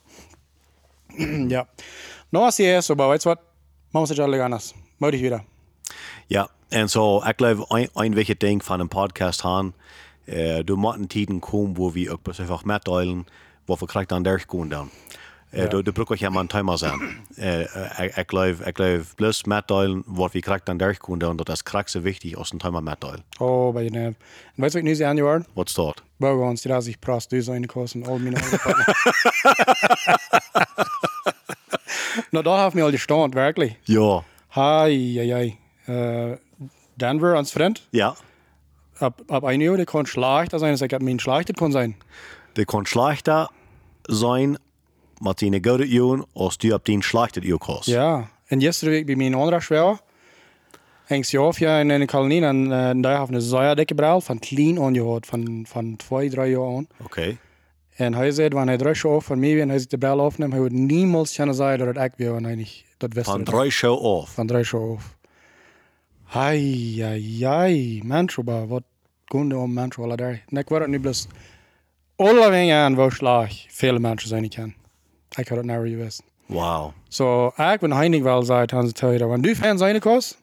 dort. 1.18 1.50
ja. 1.50 1.66
Noch 2.30 2.42
was 2.42 2.56
hier 2.56 2.78
ist, 2.78 2.90
aber 2.90 3.08
weißt 3.08 3.26
du 3.26 3.30
was? 3.30 3.38
Machen 3.90 4.08
wir 4.08 4.12
es 4.12 4.20
alle 4.20 4.44
anders. 4.44 4.74
Möchte 4.98 5.16
ich 5.16 5.22
wieder. 5.22 5.44
Ja, 6.28 6.48
en 6.70 6.88
zo, 6.88 7.22
ik 7.24 7.36
geloof 7.36 7.70
een, 7.70 7.88
een 7.94 8.14
wichtig 8.14 8.38
ding 8.38 8.64
van 8.64 8.80
een 8.80 8.88
podcast 8.88 9.44
aan, 9.44 9.74
Uh, 10.28 10.58
du 10.64 10.76
måtte 10.76 11.06
tiden 11.06 11.38
kom 11.38 11.74
hvor 11.74 11.92
vi 11.92 12.10
ook 12.10 12.22
best 12.22 12.40
einfach 12.40 12.64
meddelen 13.66 13.78
hvorfor 13.78 13.86
krijgt 13.86 14.08
dan 14.08 14.22
der 14.22 14.40
gewoon 14.46 14.68
dan. 14.68 14.90
Uh, 15.52 15.62
Ja. 15.62 15.68
du, 15.68 15.82
du 15.82 15.92
brukar 15.92 16.16
ikke 16.16 16.30
man 16.30 16.46
timer. 16.48 16.78
Uh, 17.38 17.60
ik, 18.04 18.16
ik 18.16 18.28
geloof, 18.30 18.60
ik 18.60 18.76
geloof 18.76 19.14
plus 19.14 19.44
meddelen 19.44 20.02
wat 20.06 20.30
vi 20.30 20.40
krijgt 20.40 20.66
dan 20.66 20.76
der 20.76 20.94
gewoon 20.98 21.18
dan, 21.18 21.36
dat 21.36 21.48
is 21.48 21.62
krijgt 21.62 21.90
zo 21.90 22.00
wichtig 22.00 22.34
als 22.36 22.52
een 22.52 22.58
timer 22.58 22.82
meddelen. 22.82 23.24
Oh, 23.38 23.72
bei 23.74 23.88
den. 23.88 24.06
Und 24.06 24.16
weißt 24.56 24.56
du, 24.56 24.62
was 24.64 24.74
ich 24.74 24.82
nicht 24.82 25.02
anjahren? 25.02 25.46
Wat 25.54 25.70
staat? 25.70 26.02
Bei 26.18 26.30
uns, 26.32 26.62
die 26.62 26.68
da 26.68 26.80
sich 26.80 26.98
Prost, 27.00 27.30
die 27.30 27.40
seine 27.42 27.66
Kosten, 27.66 28.04
all 28.06 28.18
meine 28.18 28.36
Autopartner. 28.36 28.94
Na, 32.32 32.42
da 32.42 32.56
haben 32.58 32.76
wir 32.76 32.84
all 32.84 32.92
gestanden, 32.92 33.34
wirklich. 33.34 33.76
Ja. 33.84 34.24
Hi, 34.54 34.90
hi, 35.18 35.32
hi. 35.86 35.92
Äh, 35.92 36.38
Denver, 36.96 37.34
ans 37.34 37.52
Freund, 37.52 37.86
Ja. 37.92 38.14
ab, 38.98 39.22
ab 39.28 39.44
ein 39.44 39.60
Jahr, 39.60 39.76
der 39.76 39.86
kann 39.86 40.06
schlechter 40.06 40.58
sein, 40.58 40.74
ich 40.74 40.82
habe 40.82 41.04
mein 41.04 41.18
schlechter 41.20 41.52
kann 41.52 41.72
sein. 41.72 41.94
Det 42.56 42.64
kan 42.64 42.86
zijn 44.02 44.58
met 45.18 45.38
dine 45.38 45.58
goede 45.62 45.88
uren 45.88 46.26
als 46.32 46.56
du 46.56 46.72
op 46.72 46.84
din 46.84 47.02
slechte 47.02 47.40
uur 47.42 47.58
kost. 47.58 47.88
Ja, 47.88 48.28
und 48.50 48.60
gestern 48.60 48.90
Week 48.90 49.06
bei 49.06 49.16
meinem 49.16 49.38
anderen 49.38 49.60
Schwer, 49.60 49.98
hängst 51.06 51.32
du 51.32 51.42
auf 51.42 51.60
ja 51.60 51.80
in 51.80 51.90
einer 51.90 52.06
Kolonie, 52.06 52.44
und 52.44 52.72
äh, 52.72 52.94
da 53.02 53.18
haben 53.18 53.32
eine 53.32 53.40
sehr 53.40 53.74
dicke 53.74 53.94
Brille, 53.94 54.20
von 54.20 54.40
klein 54.40 54.78
angehört, 54.78 55.26
von, 55.26 55.66
von 55.66 55.98
zwei, 55.98 56.28
drei 56.28 56.48
Jahren 56.48 56.86
an. 57.00 57.06
Oké. 57.06 57.36
Und 57.98 58.14
er 58.14 58.32
sagt, 58.32 58.54
wenn 58.54 58.68
er 58.68 58.78
drei 58.78 58.94
Schuhe 58.94 59.22
von 59.22 59.38
mir 59.38 59.62
und 59.62 59.70
er 59.70 59.78
sich 59.78 59.88
die 59.88 59.96
Brille 59.96 60.22
aufnimmt, 60.22 60.54
er 60.54 60.60
wird 60.60 60.72
niemals 60.72 61.34
können 61.34 61.54
sagen, 61.54 61.78
dass 61.78 61.96
er 61.96 62.06
ich 62.06 62.18
wäre, 62.18 62.36
wenn 62.36 62.44
er 62.44 62.56
nicht 62.56 62.84
das 62.98 63.10
wüsste. 63.14 63.32
Van 63.32 63.44
drei 63.44 63.70
show 63.70 63.94
auf. 63.94 64.36
Van 64.36 64.48
drei 64.48 64.64
Schuhe 64.64 64.96
auf. 64.96 65.16
Hei, 66.34 66.58
hei, 67.00 67.20
hei, 67.20 68.00
Mensch, 68.04 68.38
aber 68.38 68.68
was 68.68 68.82
Gunde 69.30 69.56
um 69.56 69.72
Mensch, 69.72 69.98
alle 69.98 70.16
der. 70.16 70.40
Und 70.50 70.58
ich 70.58 70.70
werde 70.70 70.88
nicht 70.88 71.28
an, 72.18 72.96
wo 72.96 73.10
schlag 73.10 73.50
viele 73.68 73.98
Menschen 73.98 74.28
sein 74.28 74.48
kann. 74.50 74.74
Ich 75.38 75.50
habe 75.50 75.62
das 75.62 75.66
nicht 75.66 75.98
gewusst. 75.98 76.22
Wow. 76.48 76.92
So, 77.08 77.52
ich 77.74 77.80
bin 77.80 77.94
heinig, 77.94 78.24
weil 78.24 78.42
sagt, 78.44 78.72
haben 78.72 78.86
sie 78.86 78.94
teuer. 78.94 79.28
Wenn 79.30 79.42
du 79.42 79.54
Fan 79.54 79.78
sein 79.78 80.00
kannst, 80.00 80.38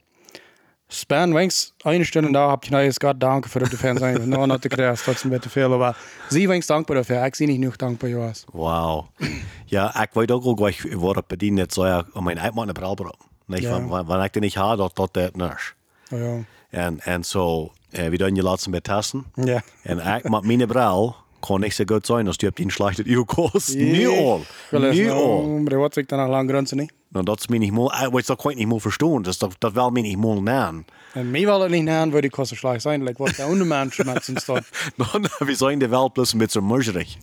span 0.89 1.33
wenigstens 1.33 1.73
eine 1.83 2.05
Stunde 2.05 2.31
da, 2.31 2.49
habt 2.49 2.65
ihr 2.67 2.71
neues 2.71 2.99
Gott 2.99 3.15
danke 3.19 3.49
für 3.49 3.59
das 3.59 3.69
du 3.69 3.77
Fan 3.77 3.97
sein. 3.97 4.29
No, 4.29 4.45
not 4.45 4.61
the 4.61 4.69
Kreis, 4.69 5.01
trotzdem 5.03 5.31
bitte 5.31 5.49
viel, 5.49 5.63
aber 5.63 5.95
sie 6.29 6.47
wenigstens 6.47 6.67
dankbar 6.75 6.97
dafür. 6.97 7.25
Ich 7.25 7.35
sehe 7.35 7.47
nicht 7.47 7.59
genug 7.59 7.77
dankbar, 7.77 8.09
Joas. 8.09 8.45
Wow. 8.51 9.05
Ja, 9.65 9.91
weet 10.13 10.31
ook 10.31 10.43
al 10.45 10.55
gleich, 10.55 10.83
wat 10.95 11.17
ik 11.17 11.27
bedien 11.27 11.53
net 11.53 11.73
zo 11.73 11.85
ja, 11.87 12.03
om 12.13 12.23
mijn 12.23 12.37
eigen 12.37 12.67
een 12.67 12.73
bril 12.73 12.93
brengen. 12.93 13.15
Niet, 13.45 13.61
Ja. 13.61 13.87
van, 13.87 14.05
van 14.05 14.23
ik 14.23 14.33
die 14.33 14.41
niet 14.41 14.55
had, 14.55 14.77
dat 14.77 14.95
dat 14.95 15.09
het 15.15 15.35
niet. 15.35 15.73
Oh, 16.11 16.19
ja. 16.19 16.37
En, 16.69 16.99
en 16.99 17.23
zo, 17.23 17.71
eh, 17.91 18.07
we 18.09 18.17
doen 18.17 18.35
je 18.35 18.43
laatste 18.43 18.69
met 18.69 18.83
testen. 18.83 19.25
Ja. 19.35 19.61
En 19.83 20.15
ik 20.15 20.29
met 20.29 20.43
mijn 20.43 20.67
bril 20.67 21.15
kan 21.45 21.59
niet 21.59 21.73
zo 21.73 21.83
goed 21.85 22.05
zijn 22.05 22.27
als 22.27 22.37
du 22.37 22.47
op 22.47 22.55
die 22.55 22.71
slechte 22.71 23.03
uur 23.03 23.25
kost. 23.25 23.75
Nu 23.75 24.07
al. 24.07 24.41
Nu 24.71 25.09
al. 25.09 25.47
Maar 25.47 25.69
dat 25.69 25.79
wat 25.79 25.95
ik 25.95 26.09
dan 26.09 26.19
nog 26.19 26.27
lang 26.27 26.49
grunzen 26.49 26.77
niet. 26.77 26.91
Nou, 27.07 27.25
dat 27.25 27.39
is 27.39 27.47
mij 27.47 27.57
niet 27.57 27.71
mooi. 27.71 28.05
Ik 28.05 28.11
weet 28.11 28.27
dat 28.27 28.45
ik 28.45 28.55
niet 28.55 28.67
mooi 28.67 28.81
verstaan. 28.81 29.21
Dus 29.21 29.37
dat, 29.37 29.55
dat 29.57 29.73
wil 29.73 29.89
mij 29.89 30.01
niet 30.01 30.17
mooi 30.17 30.41
naam. 30.41 30.85
En 31.13 31.31
mij 31.31 31.45
wil 31.45 31.61
het 31.61 31.71
niet 31.71 31.87
aan, 31.87 32.11
waar 32.11 32.21
die 32.21 32.29
kosten 32.29 32.57
schlag 32.57 32.81
zijn. 32.81 33.03
Like, 33.03 33.23
wat 33.23 33.35
de 33.35 33.43
andere 33.43 33.65
mensen 33.65 34.05
met 34.05 34.23
zijn 34.25 34.37
stad. 34.37 34.63
Dan, 34.95 35.25
we 35.37 35.55
zijn 35.55 35.79
de 35.79 35.87
wel 35.87 36.11
plus 36.11 36.33
een 36.33 36.39
beetje 36.39 36.61
murgerig. 36.61 37.15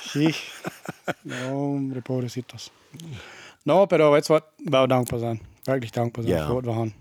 Zie. 0.00 0.36
No, 1.22 1.80
reporter 1.92 2.30
ziet 2.30 2.50
dat. 2.50 2.70
No, 3.62 3.86
pero 3.86 4.10
weet 4.10 4.26
je 4.26 4.32
wat? 4.32 4.44
Wel 4.56 4.86
dankbaar 4.86 5.18
zijn. 5.18 5.40
Wirklich 5.62 5.94
wat 5.94 6.64
we 6.64 6.72
gaan. 6.72 6.94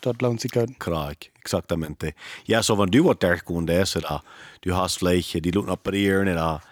Dat, 0.00 0.22
uit. 0.56 0.78
Krak, 0.78 1.30
exactamente. 1.38 2.14
Ja, 2.44 2.62
so 2.62 2.78
wenn 2.78 2.90
du 2.90 3.04
wat 3.04 3.22
der 3.22 3.40
kommt 3.40 3.70
ist, 3.70 3.96
oder 3.96 4.22
du 4.62 4.74
hast 4.74 4.98
vielleicht 4.98 5.44
die 5.44 5.50
Leute 5.50 5.70
operieren, 5.70 6.28
oder 6.28 6.62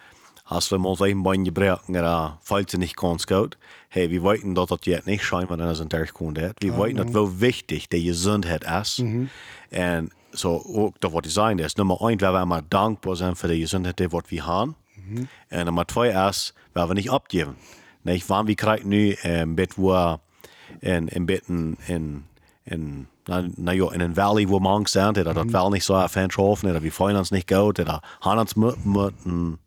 hast 0.44 0.72
du 0.72 0.78
mal 0.78 0.96
ein 1.02 1.22
Bein 1.22 1.44
gebrochen, 1.44 1.96
falls 2.42 2.72
du 2.72 2.78
nicht 2.78 2.96
ganz 2.96 3.26
gut. 3.26 3.59
Hey, 3.88 4.11
wir 4.11 4.22
wollten, 4.22 4.54
dass 4.54 4.68
das 4.68 4.81
jetzt 4.85 5.07
nicht 5.07 5.24
scheint, 5.24 5.50
wenn 5.50 5.61
er 5.61 5.68
ein 5.68 6.09
kommt 6.14 6.38
hat. 6.38 6.57
Wir 6.61 6.76
wollten, 6.76 6.96
dass 6.96 7.09
wie 7.09 7.40
wichtig 7.40 7.88
die 7.88 8.04
Gesundheit 8.04 8.64
ist. 8.64 8.98
Und 8.98 10.11
so, 10.33 10.57
auch 10.57 10.92
das, 11.00 11.12
was 11.12 11.26
ich 11.26 11.35
sagen 11.35 11.59
ist, 11.59 11.78
Nummer 11.78 12.00
eins, 12.02 12.20
wir 12.20 12.42
immer 12.42 12.62
dankbar 12.62 13.16
sind 13.16 13.37
für 13.37 13.48
die 13.48 13.61
Gesundheit, 13.61 13.98
die 13.98 14.11
wir 14.11 14.46
haben. 14.46 14.74
Und 15.50 15.64
Nummer 15.64 15.88
zwei 15.88 16.09
ist, 16.28 16.54
weil 16.74 16.88
wir 16.88 16.94
nicht 16.94 17.11
abgeben. 17.11 17.57
Nicht, 18.04 18.28
wann 18.28 18.46
wir 18.46 18.57
kriegen 18.57 18.88
nu 18.88 19.14
ein 19.22 19.57
Bett, 19.57 19.76
wo 19.76 20.18
in, 20.81 21.09
in 21.09 21.26
Bett 21.26 21.44
in, 21.48 21.76
in, 21.87 22.24
in, 22.70 23.07
na, 23.26 23.44
na 23.57 23.72
ja, 23.72 23.92
in 23.92 24.00
een 24.00 24.14
valley, 24.14 24.48
wo 24.48 24.59
man 24.59 24.87
sind, 24.87 25.18
oder 25.18 25.35
das 25.35 25.52
will 25.52 25.70
nicht 25.70 25.85
so 25.85 25.94
ein 25.94 26.09
Fan 26.09 26.31
schaffen, 26.31 26.70
oder 26.70 26.83
wir 26.83 26.92
freuen 26.92 27.16
uns 27.16 27.31
nicht 27.31 27.48
gut, 27.48 27.81
oder 27.81 28.00
haben 28.20 28.38
uns 28.38 28.57
müssen, 28.57 29.59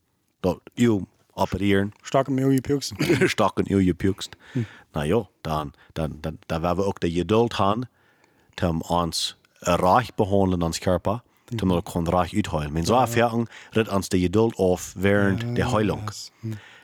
dort, 0.42 0.62
you, 0.76 1.06
operieren. 1.34 1.94
Stark 2.04 2.28
im 2.28 2.36
Milju 2.36 2.62
Pukes. 2.62 2.94
stark 3.26 3.58
in 3.60 3.84
je 3.84 3.94
pukst. 3.94 4.36
Nou 4.94 5.06
ja, 5.06 5.30
dan, 5.42 5.74
dan, 5.94 6.18
dan, 6.22 6.38
dan 6.46 6.62
werden 6.62 6.78
we 6.78 6.86
ook 6.86 7.00
de 7.00 7.12
geduld 7.12 7.58
hebben 7.58 7.90
om 8.62 8.82
ons 8.82 9.38
reich 9.60 10.16
behandelen 10.16 10.62
ons 10.62 10.80
körper, 10.80 11.22
om 11.62 11.70
dat 11.70 11.84
kon 11.84 12.10
reich 12.10 12.34
uitheilen. 12.34 12.74
Men 12.74 12.86
så 12.86 13.00
erfaring 13.00 13.50
rit 13.72 13.90
ons 13.90 14.10
de 14.10 14.20
geduld 14.20 14.56
auf 14.56 14.94
während 14.98 15.56
der 15.56 15.72
Heilung. 15.72 16.10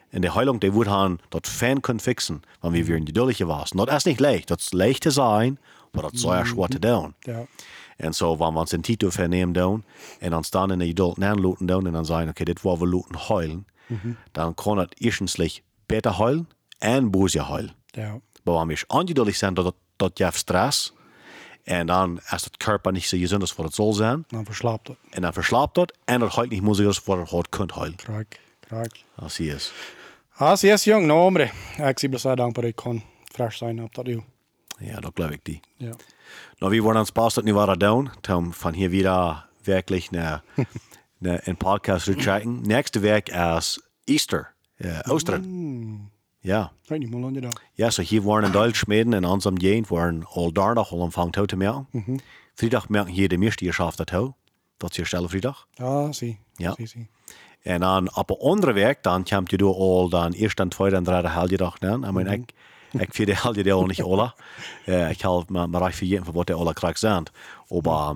In 0.09 0.21
der 0.21 0.35
Heilung, 0.35 0.59
die 0.59 0.73
wird 0.73 0.87
han 0.87 1.19
dat 1.29 1.47
Fan 1.47 1.81
können 1.81 1.99
fixen, 1.99 2.41
wenn 2.61 2.73
wir 2.73 2.87
wieder 2.87 2.99
geduldige 2.99 3.47
waren. 3.47 3.85
Das 3.85 3.97
ist 3.97 4.05
nicht 4.05 4.19
leicht, 4.19 4.49
das 4.49 4.61
ist 4.61 4.73
leicht 4.73 5.03
zu 5.03 5.11
sein, 5.11 5.59
aber 5.97 6.11
das 6.11 6.21
ja 6.21 6.45
schwer 6.45 6.67
zu 6.69 6.79
tun. 6.79 7.13
Ja. 7.19 7.45
En 7.97 8.13
wanneer 8.17 8.37
we 8.53 8.59
ons 8.59 8.71
een 8.71 8.81
titel 8.81 9.11
vernemen 9.11 9.53
doen, 9.53 9.85
en 10.19 10.33
ons 10.35 10.49
dan 10.49 10.71
in 10.71 10.79
de 10.79 10.85
geduld 10.87 11.21
aanloten 11.23 11.65
doen, 11.65 11.85
en 11.85 11.91
dan 11.93 12.05
zeggen, 12.05 12.29
oké, 12.29 12.43
dit 12.43 12.61
wil 12.61 12.79
we 12.79 12.87
laten 12.87 13.17
huilen, 13.27 13.67
dan 14.31 14.53
kan 14.53 14.77
het 14.77 15.01
eerstens 15.01 15.61
beter 15.85 16.11
huilen 16.11 16.49
en 16.77 17.11
boos 17.11 17.35
huilen. 17.35 17.75
Ja. 17.85 18.19
Maar 18.43 18.53
wanneer 18.53 18.83
we 18.87 18.93
ongeduldig 18.97 19.35
zijn, 19.35 19.53
dat, 19.53 19.75
dat 19.95 20.17
je 20.17 20.29
stress, 20.33 20.93
en 21.63 21.85
dan 21.87 22.17
is 22.31 22.43
het 22.43 22.57
körper 22.57 22.91
niet 22.91 23.03
zo 23.05 23.17
gezond 23.17 23.41
als 23.41 23.55
wat 23.55 23.65
het 23.65 23.75
zal 23.75 23.93
zijn, 23.93 24.23
Dan 24.27 24.45
verslaapt 24.45 24.87
het. 24.87 24.97
en 25.09 25.21
dan 25.21 25.33
verslaapt 25.33 25.75
dat, 25.75 25.97
en 26.05 26.19
dat 26.19 26.33
huilt 26.35 26.49
niet 26.49 26.61
moeilijk 26.61 26.87
als 26.87 27.03
wat 27.03 27.17
het 27.17 27.29
hard 27.29 27.49
kunt 27.49 27.71
huilen. 27.71 27.95
Krak. 27.95 28.39
Krak. 28.59 28.91
Als 29.15 29.37
hij 29.37 29.47
is. 29.47 29.73
Ah, 30.35 30.57
yes, 30.57 30.83
jong. 30.83 31.05
No, 31.05 31.19
hombre. 31.21 31.51
Ik 31.77 31.99
zie 31.99 32.17
zo 32.19 32.35
dankbaar 32.35 32.63
ik 32.63 32.75
kon 32.75 33.03
fresh 33.23 33.57
zijn 33.57 33.83
op 33.83 33.95
dat 33.95 34.07
u. 34.07 34.23
Ja, 34.77 34.99
dat 34.99 35.11
geloof 35.13 35.31
ik 35.31 35.39
die. 35.43 35.59
Ja. 35.77 35.95
Wir 36.57 36.83
wollen 36.83 36.99
uns 36.99 37.09
Spaß 37.09 37.33
dat 37.33 37.43
nu 37.43 37.53
waren 37.53 37.79
doen, 37.79 38.09
um 38.29 38.53
von 38.53 38.73
hier 38.73 38.91
wieder 38.91 39.49
wirklich 39.63 40.09
eine, 40.11 40.41
eine, 41.21 41.43
einen 41.45 41.57
Podcast 41.57 42.05
zu 42.05 42.15
checken. 42.15 42.61
Nächste 42.61 43.01
Werk 43.01 43.29
ist 43.29 43.81
Easter, 44.05 44.47
äh, 44.77 45.09
Ostern. 45.09 46.11
Ja. 46.39 46.71
Ik 46.83 46.89
weet 46.89 46.99
niet, 46.99 47.11
hoe 47.11 47.21
lang 47.21 47.35
je 47.35 47.41
dat? 47.41 47.61
Ja, 47.73 47.89
so 47.89 48.01
hier 48.01 48.23
waren 48.23 48.43
in 48.45 48.51
Deutsch 48.51 48.79
schmieden 48.79 49.13
in 49.13 49.25
unserem 49.25 49.57
Gegend 49.57 49.87
waren 49.87 50.25
all 50.33 50.51
Donnerdag 50.51 50.91
al 50.91 51.01
anfangen 51.01 51.47
te 51.47 51.55
merken. 51.55 51.87
Vrijdag 52.53 52.89
merken 52.89 53.13
hier 53.13 53.27
de 53.27 53.37
meeste 53.37 53.65
geschafft 53.65 53.97
dat 53.97 54.09
hou. 54.09 54.31
Dat 54.77 54.89
is 54.89 54.95
hier 54.95 55.05
stelle 55.05 55.29
vrijdag. 55.29 55.67
Ja, 55.73 56.11
zie. 56.11 56.39
Ja. 56.55 56.73
Zie, 56.73 56.85
zie. 56.85 57.07
En 57.61 57.79
dan 57.79 58.15
op 58.15 58.29
een 58.29 58.37
andere 58.37 58.73
werk, 58.73 59.03
dan 59.03 59.23
komt 59.23 59.51
je 59.51 59.57
door 59.57 59.75
al 59.75 60.09
dan 60.09 60.31
eerst 60.31 60.59
en 60.59 60.69
tweede 60.69 60.95
en 60.95 61.03
derde 61.03 61.29
helje 61.29 61.57
dag 61.57 61.79
aan. 61.79 62.05
I 62.05 62.11
mean, 62.11 62.27
ik, 62.27 62.53
ik 62.91 63.13
vind 63.13 63.27
de 63.27 63.35
helje 63.35 63.63
deel 63.63 63.85
niet 63.85 64.01
alle. 64.03 64.33
Uh, 64.85 65.09
ik 65.09 65.21
help 65.21 65.49
me 65.49 65.67
maar 65.67 65.93
vergeten, 65.93 66.25
voor 66.25 66.33
wat 66.33 66.47
de 66.47 66.53
alle 66.53 66.73
krijgt 66.73 66.99
zijn. 66.99 67.23
Maar, 67.81 68.13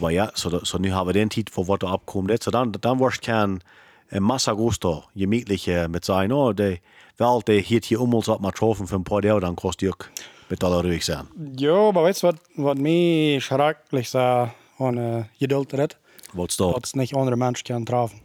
maar 0.00 0.12
ja, 0.12 0.30
so, 0.32 0.50
da- 0.50 0.58
so 0.64 0.78
nu 0.78 0.88
hebben 0.88 1.06
we 1.06 1.12
den 1.12 1.28
tijd 1.28 1.50
voor 1.50 1.64
wat 1.64 1.82
er 1.82 1.92
opkomt. 1.92 2.42
So 2.42 2.50
dan, 2.50 2.74
dan 2.80 2.96
wordt 2.96 3.18
kan 3.18 3.60
een 4.08 4.22
massa 4.22 4.54
gusto, 4.54 5.04
gemütlich 5.14 5.88
met 5.88 6.04
zijn, 6.04 6.32
oh, 6.32 6.54
de, 6.54 6.80
wel, 7.16 7.40
de 7.44 7.52
hiet 7.52 7.84
hier 7.86 8.00
om 8.00 8.14
ons 8.14 8.28
op 8.28 8.40
maar 8.40 8.52
troffen 8.52 8.86
voor 8.86 8.96
een 8.96 9.02
paar 9.02 9.24
jaar, 9.24 9.40
dan 9.40 9.54
kost 9.54 9.80
je 9.80 9.88
ook 9.88 10.08
met 10.48 10.64
alle 10.64 10.80
ruhig 10.80 11.02
zijn. 11.02 11.26
Ja, 11.54 11.92
weet 11.92 12.20
je 12.20 12.26
wat, 12.26 12.36
wat 12.54 12.78
mij 12.78 13.38
schrikkelijk 13.40 14.06
zei 14.06 14.50
aan 14.78 14.98
uh, 14.98 15.16
geduld 15.38 15.72
redt? 15.72 15.98
Wat 16.32 16.52
staat? 16.52 16.72
Dat 16.72 16.84
is 16.84 16.92
niet 16.92 17.14
andere 17.14 17.36
mensen 17.36 17.64
kan 17.64 17.84
treffen. 17.84 18.20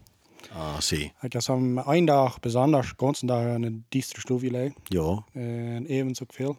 Ah. 0.51 0.91
Ik 1.21 1.33
heb 1.33 1.41
am 1.47 1.77
een 1.77 2.05
dag 2.05 2.39
besonders, 2.39 2.93
ganzen 2.97 3.27
in 3.55 3.61
de 3.61 3.79
dieste 3.89 4.19
stoel 4.19 4.39
gelegen. 4.39 4.75
Ja, 4.83 5.23
En 5.33 5.85
even 5.85 6.15
zo 6.15 6.23
veel. 6.27 6.57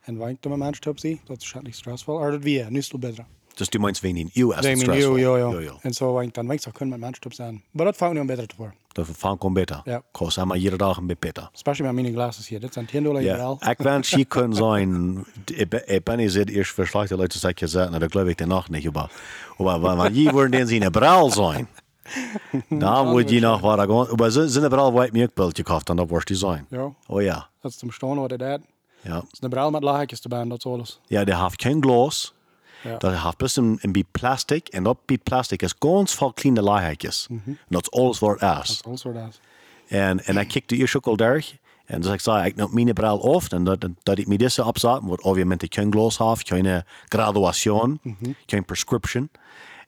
En 0.00 0.16
wanneer 0.16 0.34
ik 0.34 0.42
dan 0.42 0.50
met 0.50 0.60
mensen 0.60 0.90
op 0.90 0.98
zie, 0.98 1.20
dat 1.24 1.36
is 1.36 1.46
schrikkelijk 1.48 1.78
stressvol. 1.78 2.18
Maar 2.18 2.30
dat 2.30 2.42
weer, 2.42 2.70
nu 2.70 2.78
is 2.78 2.90
het 2.90 3.00
beter. 3.00 3.24
dus 3.54 3.68
du 3.68 3.78
meinst, 3.78 4.00
wenn 4.00 4.16
in 4.16 4.30
EU 4.34 4.52
ist 4.52 4.62
mijn 4.62 4.76
stressvol. 4.78 5.16
ja, 5.16 5.36
ja, 5.36 5.36
ja, 5.36 5.52
ja. 5.52 5.60
ja. 5.60 5.76
En 5.80 5.92
zo 5.92 6.04
wanneer 6.06 6.28
ik 6.28 6.34
dan 6.34 6.46
wanneer 6.46 6.66
ik 6.66 6.72
kunnen 6.72 6.94
met 6.94 7.04
mensen 7.08 7.24
op 7.26 7.32
zijn. 7.32 7.62
Maar 7.70 7.84
dat 7.84 7.96
vangt 7.96 8.14
nu 8.14 8.24
beter 8.24 8.46
te 8.46 8.54
worden. 8.56 8.76
Dat 8.92 9.06
vangt 9.12 9.38
gewoon 9.40 9.54
beter. 9.54 9.80
Ja. 9.84 10.02
Kost 10.12 10.38
einmal 10.38 10.56
jede 10.56 10.76
Dag 10.76 10.96
ein 10.98 11.06
bisschen 11.06 11.20
beter. 11.20 11.48
Especially 11.52 11.92
met 11.92 12.02
mijn 12.02 12.14
glasses 12.14 12.48
hier. 12.48 12.60
Dit 12.60 12.72
zijn 12.72 12.86
10 12.86 13.02
dollar 13.02 13.22
Ja, 13.22 13.56
ik 13.70 13.78
wens 13.78 14.10
je 14.10 14.24
kunnen 14.24 14.56
zijn. 14.56 15.16
Ik 15.44 15.68
ben- 15.68 15.88
Ik 15.94 16.04
niet 16.16 16.32
zit 16.32 16.48
eerst 16.50 16.72
voor 16.72 16.86
slechte 16.86 17.16
Leute 17.16 17.38
je 17.58 17.66
zeggen, 17.66 17.90
nou, 17.90 18.02
dat 18.02 18.10
geloof 18.12 18.28
ik 18.28 18.36
danach 18.38 18.68
nicht. 18.68 18.86
Aber, 18.86 19.10
aber 19.56 19.96
wenn 19.96 20.14
je 20.14 20.30
worden 20.32 20.50
den 20.50 20.66
sie 20.66 20.80
eine 20.80 20.90
Brille 20.90 21.30
sein, 21.30 21.68
dann 22.68 23.08
moet 23.08 23.30
je 23.30 23.40
nog 23.40 23.60
wat 23.60 23.78
gaan. 23.78 24.10
Aber 24.10 24.30
so 24.30 24.46
sind 24.46 24.64
eine 24.64 24.76
Brille, 24.76 24.92
wo 24.92 25.02
ich 25.02 25.12
mir 25.12 25.28
Bild 25.28 25.54
gekauft, 25.54 25.88
dann 25.88 25.96
da 25.96 26.10
wirst 26.10 26.28
du 26.28 26.34
sein. 26.34 26.66
Ja, 26.70 26.94
Oh 27.06 27.20
ja, 27.20 27.48
dat 27.60 27.70
is 27.70 27.76
te 27.76 27.86
bestaan 27.86 28.18
wat 28.18 28.30
het 28.30 28.40
is. 28.40 28.46
Het 28.48 28.62
ja. 29.00 29.22
is 29.30 29.38
een 29.40 29.50
bril 29.50 29.70
met 29.70 29.82
laagjes 29.82 30.20
te 30.20 30.28
baan, 30.28 30.48
dat 30.48 30.58
is 30.58 30.66
alles. 30.66 31.00
Ja, 31.06 31.24
der 31.24 31.34
hat 31.34 31.56
kein 31.56 31.82
Glas. 31.82 32.34
Ja. 32.82 32.96
Dat 32.96 33.12
heeft 33.12 33.38
dus 33.38 33.56
een, 33.56 33.78
een 33.80 33.92
bit 33.92 34.06
plastic. 34.10 34.68
En 34.68 34.82
dat 34.82 34.96
bit 35.04 35.22
plastic 35.22 35.62
is 35.62 35.74
ganz 35.78 36.14
veel 36.14 36.32
kleine 36.32 36.62
laagjes. 36.62 37.26
En 37.28 37.58
dat 37.68 37.82
is 37.82 37.90
alles 37.90 38.18
wat 38.18 38.40
het 38.40 38.68
is. 38.68 38.82
All 38.84 38.96
sort 38.96 39.16
of. 39.16 39.40
En, 39.88 40.24
en 40.24 40.34
hij 40.34 40.44
kijkt 40.46 40.72
eerst 40.72 40.96
ook 40.96 41.06
al 41.06 41.16
daar. 41.16 41.44
En 41.84 42.00
dus 42.00 42.12
ik 42.12 42.20
zei, 42.20 42.46
ik 42.46 42.56
neem 42.56 42.68
mijn 42.72 42.92
bril 42.92 43.34
af. 43.34 43.52
En 43.52 43.64
dat, 43.64 43.86
dat 44.02 44.18
ik 44.18 44.26
me 44.26 44.36
deze 44.36 44.64
opzet. 44.64 44.98
Want 45.02 45.22
obviamente 45.22 45.66
geen 45.68 45.92
glas 45.92 46.18
heb, 46.18 46.36
geen 46.38 46.82
graduation, 47.08 48.00
geen 48.46 48.64
prescription. 48.64 49.30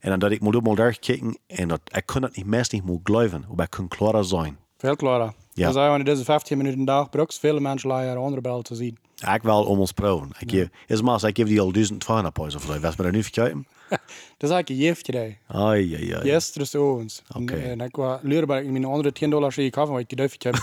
En 0.00 0.10
dan 0.10 0.18
dat 0.18 0.30
ik 0.30 0.40
moet 0.40 0.56
ook 0.56 0.62
mal 0.62 0.74
daar 0.74 0.98
kijken. 0.98 1.38
En 1.46 1.68
dat, 1.68 1.80
ik 1.84 2.06
kon 2.06 2.22
het 2.22 2.36
niet 2.36 2.46
meest 2.46 2.72
niet 2.72 2.84
meer 2.84 2.98
geloven. 3.02 3.44
Hoe 3.44 3.62
ik 3.62 3.70
kon 3.70 3.88
klarer 3.88 4.24
zijn. 4.24 4.58
Veel 4.78 4.96
klarer. 4.96 5.32
Ja. 5.52 5.66
Dus 5.66 5.76
als 5.76 5.96
je 5.96 6.04
deze 6.04 6.24
15 6.24 6.56
minuten 6.56 6.84
dag 6.84 7.10
brukt, 7.10 7.38
veel 7.38 7.58
mensen 7.58 7.88
laten 7.88 8.42
bel 8.42 8.62
te 8.62 8.74
zien. 8.74 8.98
Ik 9.34 9.42
wil 9.42 9.64
om 9.64 9.78
ons 9.78 9.92
proeven. 9.92 10.30
Ik 10.38 10.50
geef, 10.50 10.68
is 10.86 11.02
maar, 11.02 11.24
ik 11.24 11.36
geef 11.36 11.46
die 11.46 11.60
al 11.60 11.72
1200 11.72 12.34
pois 12.34 12.54
of 12.54 12.62
zo. 12.62 12.80
Was 12.80 12.96
me 12.96 13.04
er 13.04 13.12
nu 13.12 13.22
verkijken? 13.22 13.66
Dat 14.38 14.50
is 14.50 14.50
eigenlijk 14.50 14.68
een 14.68 14.76
jeftje 14.76 15.12
daar. 15.12 15.38
Ai, 15.46 15.94
ai, 15.94 16.12
ai. 16.12 16.26
Yes, 16.26 16.52
dus 16.52 16.74
ovens. 16.74 17.22
Oké. 17.36 17.54
En 17.54 17.80
ik 17.80 17.96
was 17.96 18.18
leren 18.22 18.46
bij 18.46 18.64
mijn 18.64 18.84
andere 18.84 19.12
10 19.12 19.30
dollar 19.30 19.52
zie 19.52 19.64
ik 19.64 19.76
af, 19.76 19.88
want 19.88 20.10
ik 20.10 20.16
durf 20.16 20.34
ik 20.38 20.42
heb. 20.42 20.54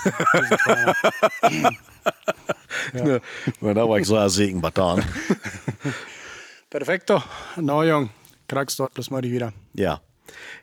Maar 3.59 3.73
dat 3.73 3.87
was 3.87 3.97
ik 3.97 4.05
zo 4.05 4.27
zeker 4.27 4.59
wat 4.59 4.75
dan. 4.75 5.01
Perfecto. 6.67 7.21
Nou 7.55 7.85
jong, 7.85 8.09
krijg 8.47 8.75
dat 8.75 8.91
plus 8.91 9.09
maar 9.09 9.21
die 9.21 9.31
wieder. 9.31 9.53
Ja. 9.71 10.01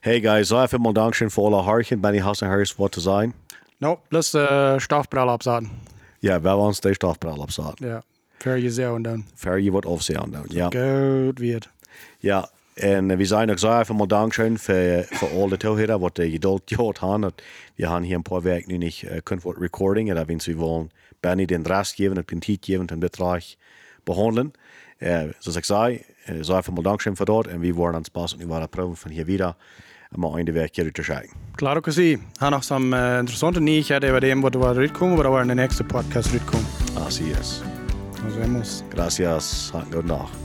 Hey 0.00 0.20
guys, 0.20 0.48
so 0.48 0.62
even 0.62 0.80
mal 0.80 0.92
Dankeschön 0.92 1.30
für 1.30 1.42
alle 1.42 1.62
Harchen. 1.62 2.00
Benny 2.00 2.20
Hassen 2.20 2.48
Harris, 2.48 2.76
wat 2.76 2.92
te 2.92 3.00
zijn. 3.00 3.34
Nou, 3.78 3.98
plus 4.08 4.34
uh, 4.34 4.78
stafbril 4.78 5.28
opzetten. 5.28 5.70
Ja, 6.18 6.40
wij 6.40 6.52
ons 6.52 6.80
de 6.80 6.94
stafbril 6.94 7.36
op 7.36 7.50
zaten. 7.50 7.86
Ja. 7.86 8.02
Ver 8.38 8.56
je 8.56 8.70
zo 8.70 8.94
en 8.94 9.02
dan. 9.02 9.24
Ver 9.34 9.58
je 9.58 9.70
wat 9.70 9.86
afzien 9.86 10.30
dan. 10.30 10.44
Ja. 10.48 10.64
Goed 10.64 11.38
weer. 11.38 11.70
Ja. 12.18 12.50
En 12.74 13.08
uh, 13.08 13.16
we 13.16 13.24
zijn 13.24 13.50
ook 13.50 13.58
zo 13.58 13.80
even 13.80 13.96
mal 13.96 14.06
Dankeschön 14.06 14.58
für, 14.58 15.02
für 15.02 15.26
alle 15.42 15.56
Zuhörer, 15.58 15.98
wat 15.98 16.14
de 16.14 16.30
geduld 16.30 16.62
gehad 16.64 16.98
haben. 16.98 17.20
Dat 17.20 17.42
Wir 17.76 17.88
haben 17.88 18.04
hier 18.04 18.16
ein 18.16 18.22
paar 18.22 18.42
Werk 18.42 18.66
nu 18.66 18.76
nicht 18.76 19.02
uh, 19.02 19.10
kunnen 19.22 19.44
voor 19.44 19.56
recording. 19.58 20.08
En 20.08 20.14
dat 20.14 20.26
wens 20.26 20.46
we 20.46 20.54
wollen 20.54 20.90
Benny 21.20 21.44
den 21.44 21.66
Rest 21.66 21.94
geven, 21.94 22.16
het 22.16 22.26
Prinzip 22.26 22.64
geven, 22.64 22.86
den 22.86 22.98
Betrag 22.98 23.44
behandeln. 24.04 24.52
Uh, 24.98 25.22
zoals 25.38 25.56
ik 25.56 25.64
zei, 25.64 26.04
uh, 26.28 26.42
so 26.42 26.58
even 26.58 26.74
mal 26.74 26.82
Dankeschön 26.82 27.16
für 27.16 27.24
dort. 27.24 27.46
En 27.46 27.60
we 27.60 27.76
worden 27.76 27.96
aan 27.96 28.04
Spaß 28.04 28.34
und 28.34 28.40
wir 28.40 28.48
waren 28.48 28.68
proben 28.68 28.96
von 28.96 29.10
hier 29.10 29.26
wieder. 29.26 29.56
Maar 30.16 30.34
einde 30.34 30.54
Werk 30.54 30.74
hier 30.76 30.92
te 30.92 31.02
zeggen. 31.02 31.30
Klaro 31.56 31.80
que 31.80 31.92
sí. 31.92 32.18
Har 32.38 32.50
nog 32.50 32.64
som 32.64 32.92
uh, 32.92 33.18
interessante 33.18 33.60
nyheter 33.60 34.08
över 34.08 34.20
det, 34.20 34.34
vad 34.34 34.52
det 34.52 34.58
var 34.58 34.80
utkommer, 34.80 35.16
vad 35.16 35.24
det 35.24 35.30
var 35.30 35.44
den 35.44 35.56
nästa 35.56 35.84
podcast 35.84 36.34
utkom. 36.34 36.60
Así 37.06 37.32
es. 37.40 37.62
Nos 38.24 38.36
vemos. 38.36 38.84
Gracias. 38.90 39.72
Guten 39.90 40.08
Tag. 40.08 40.43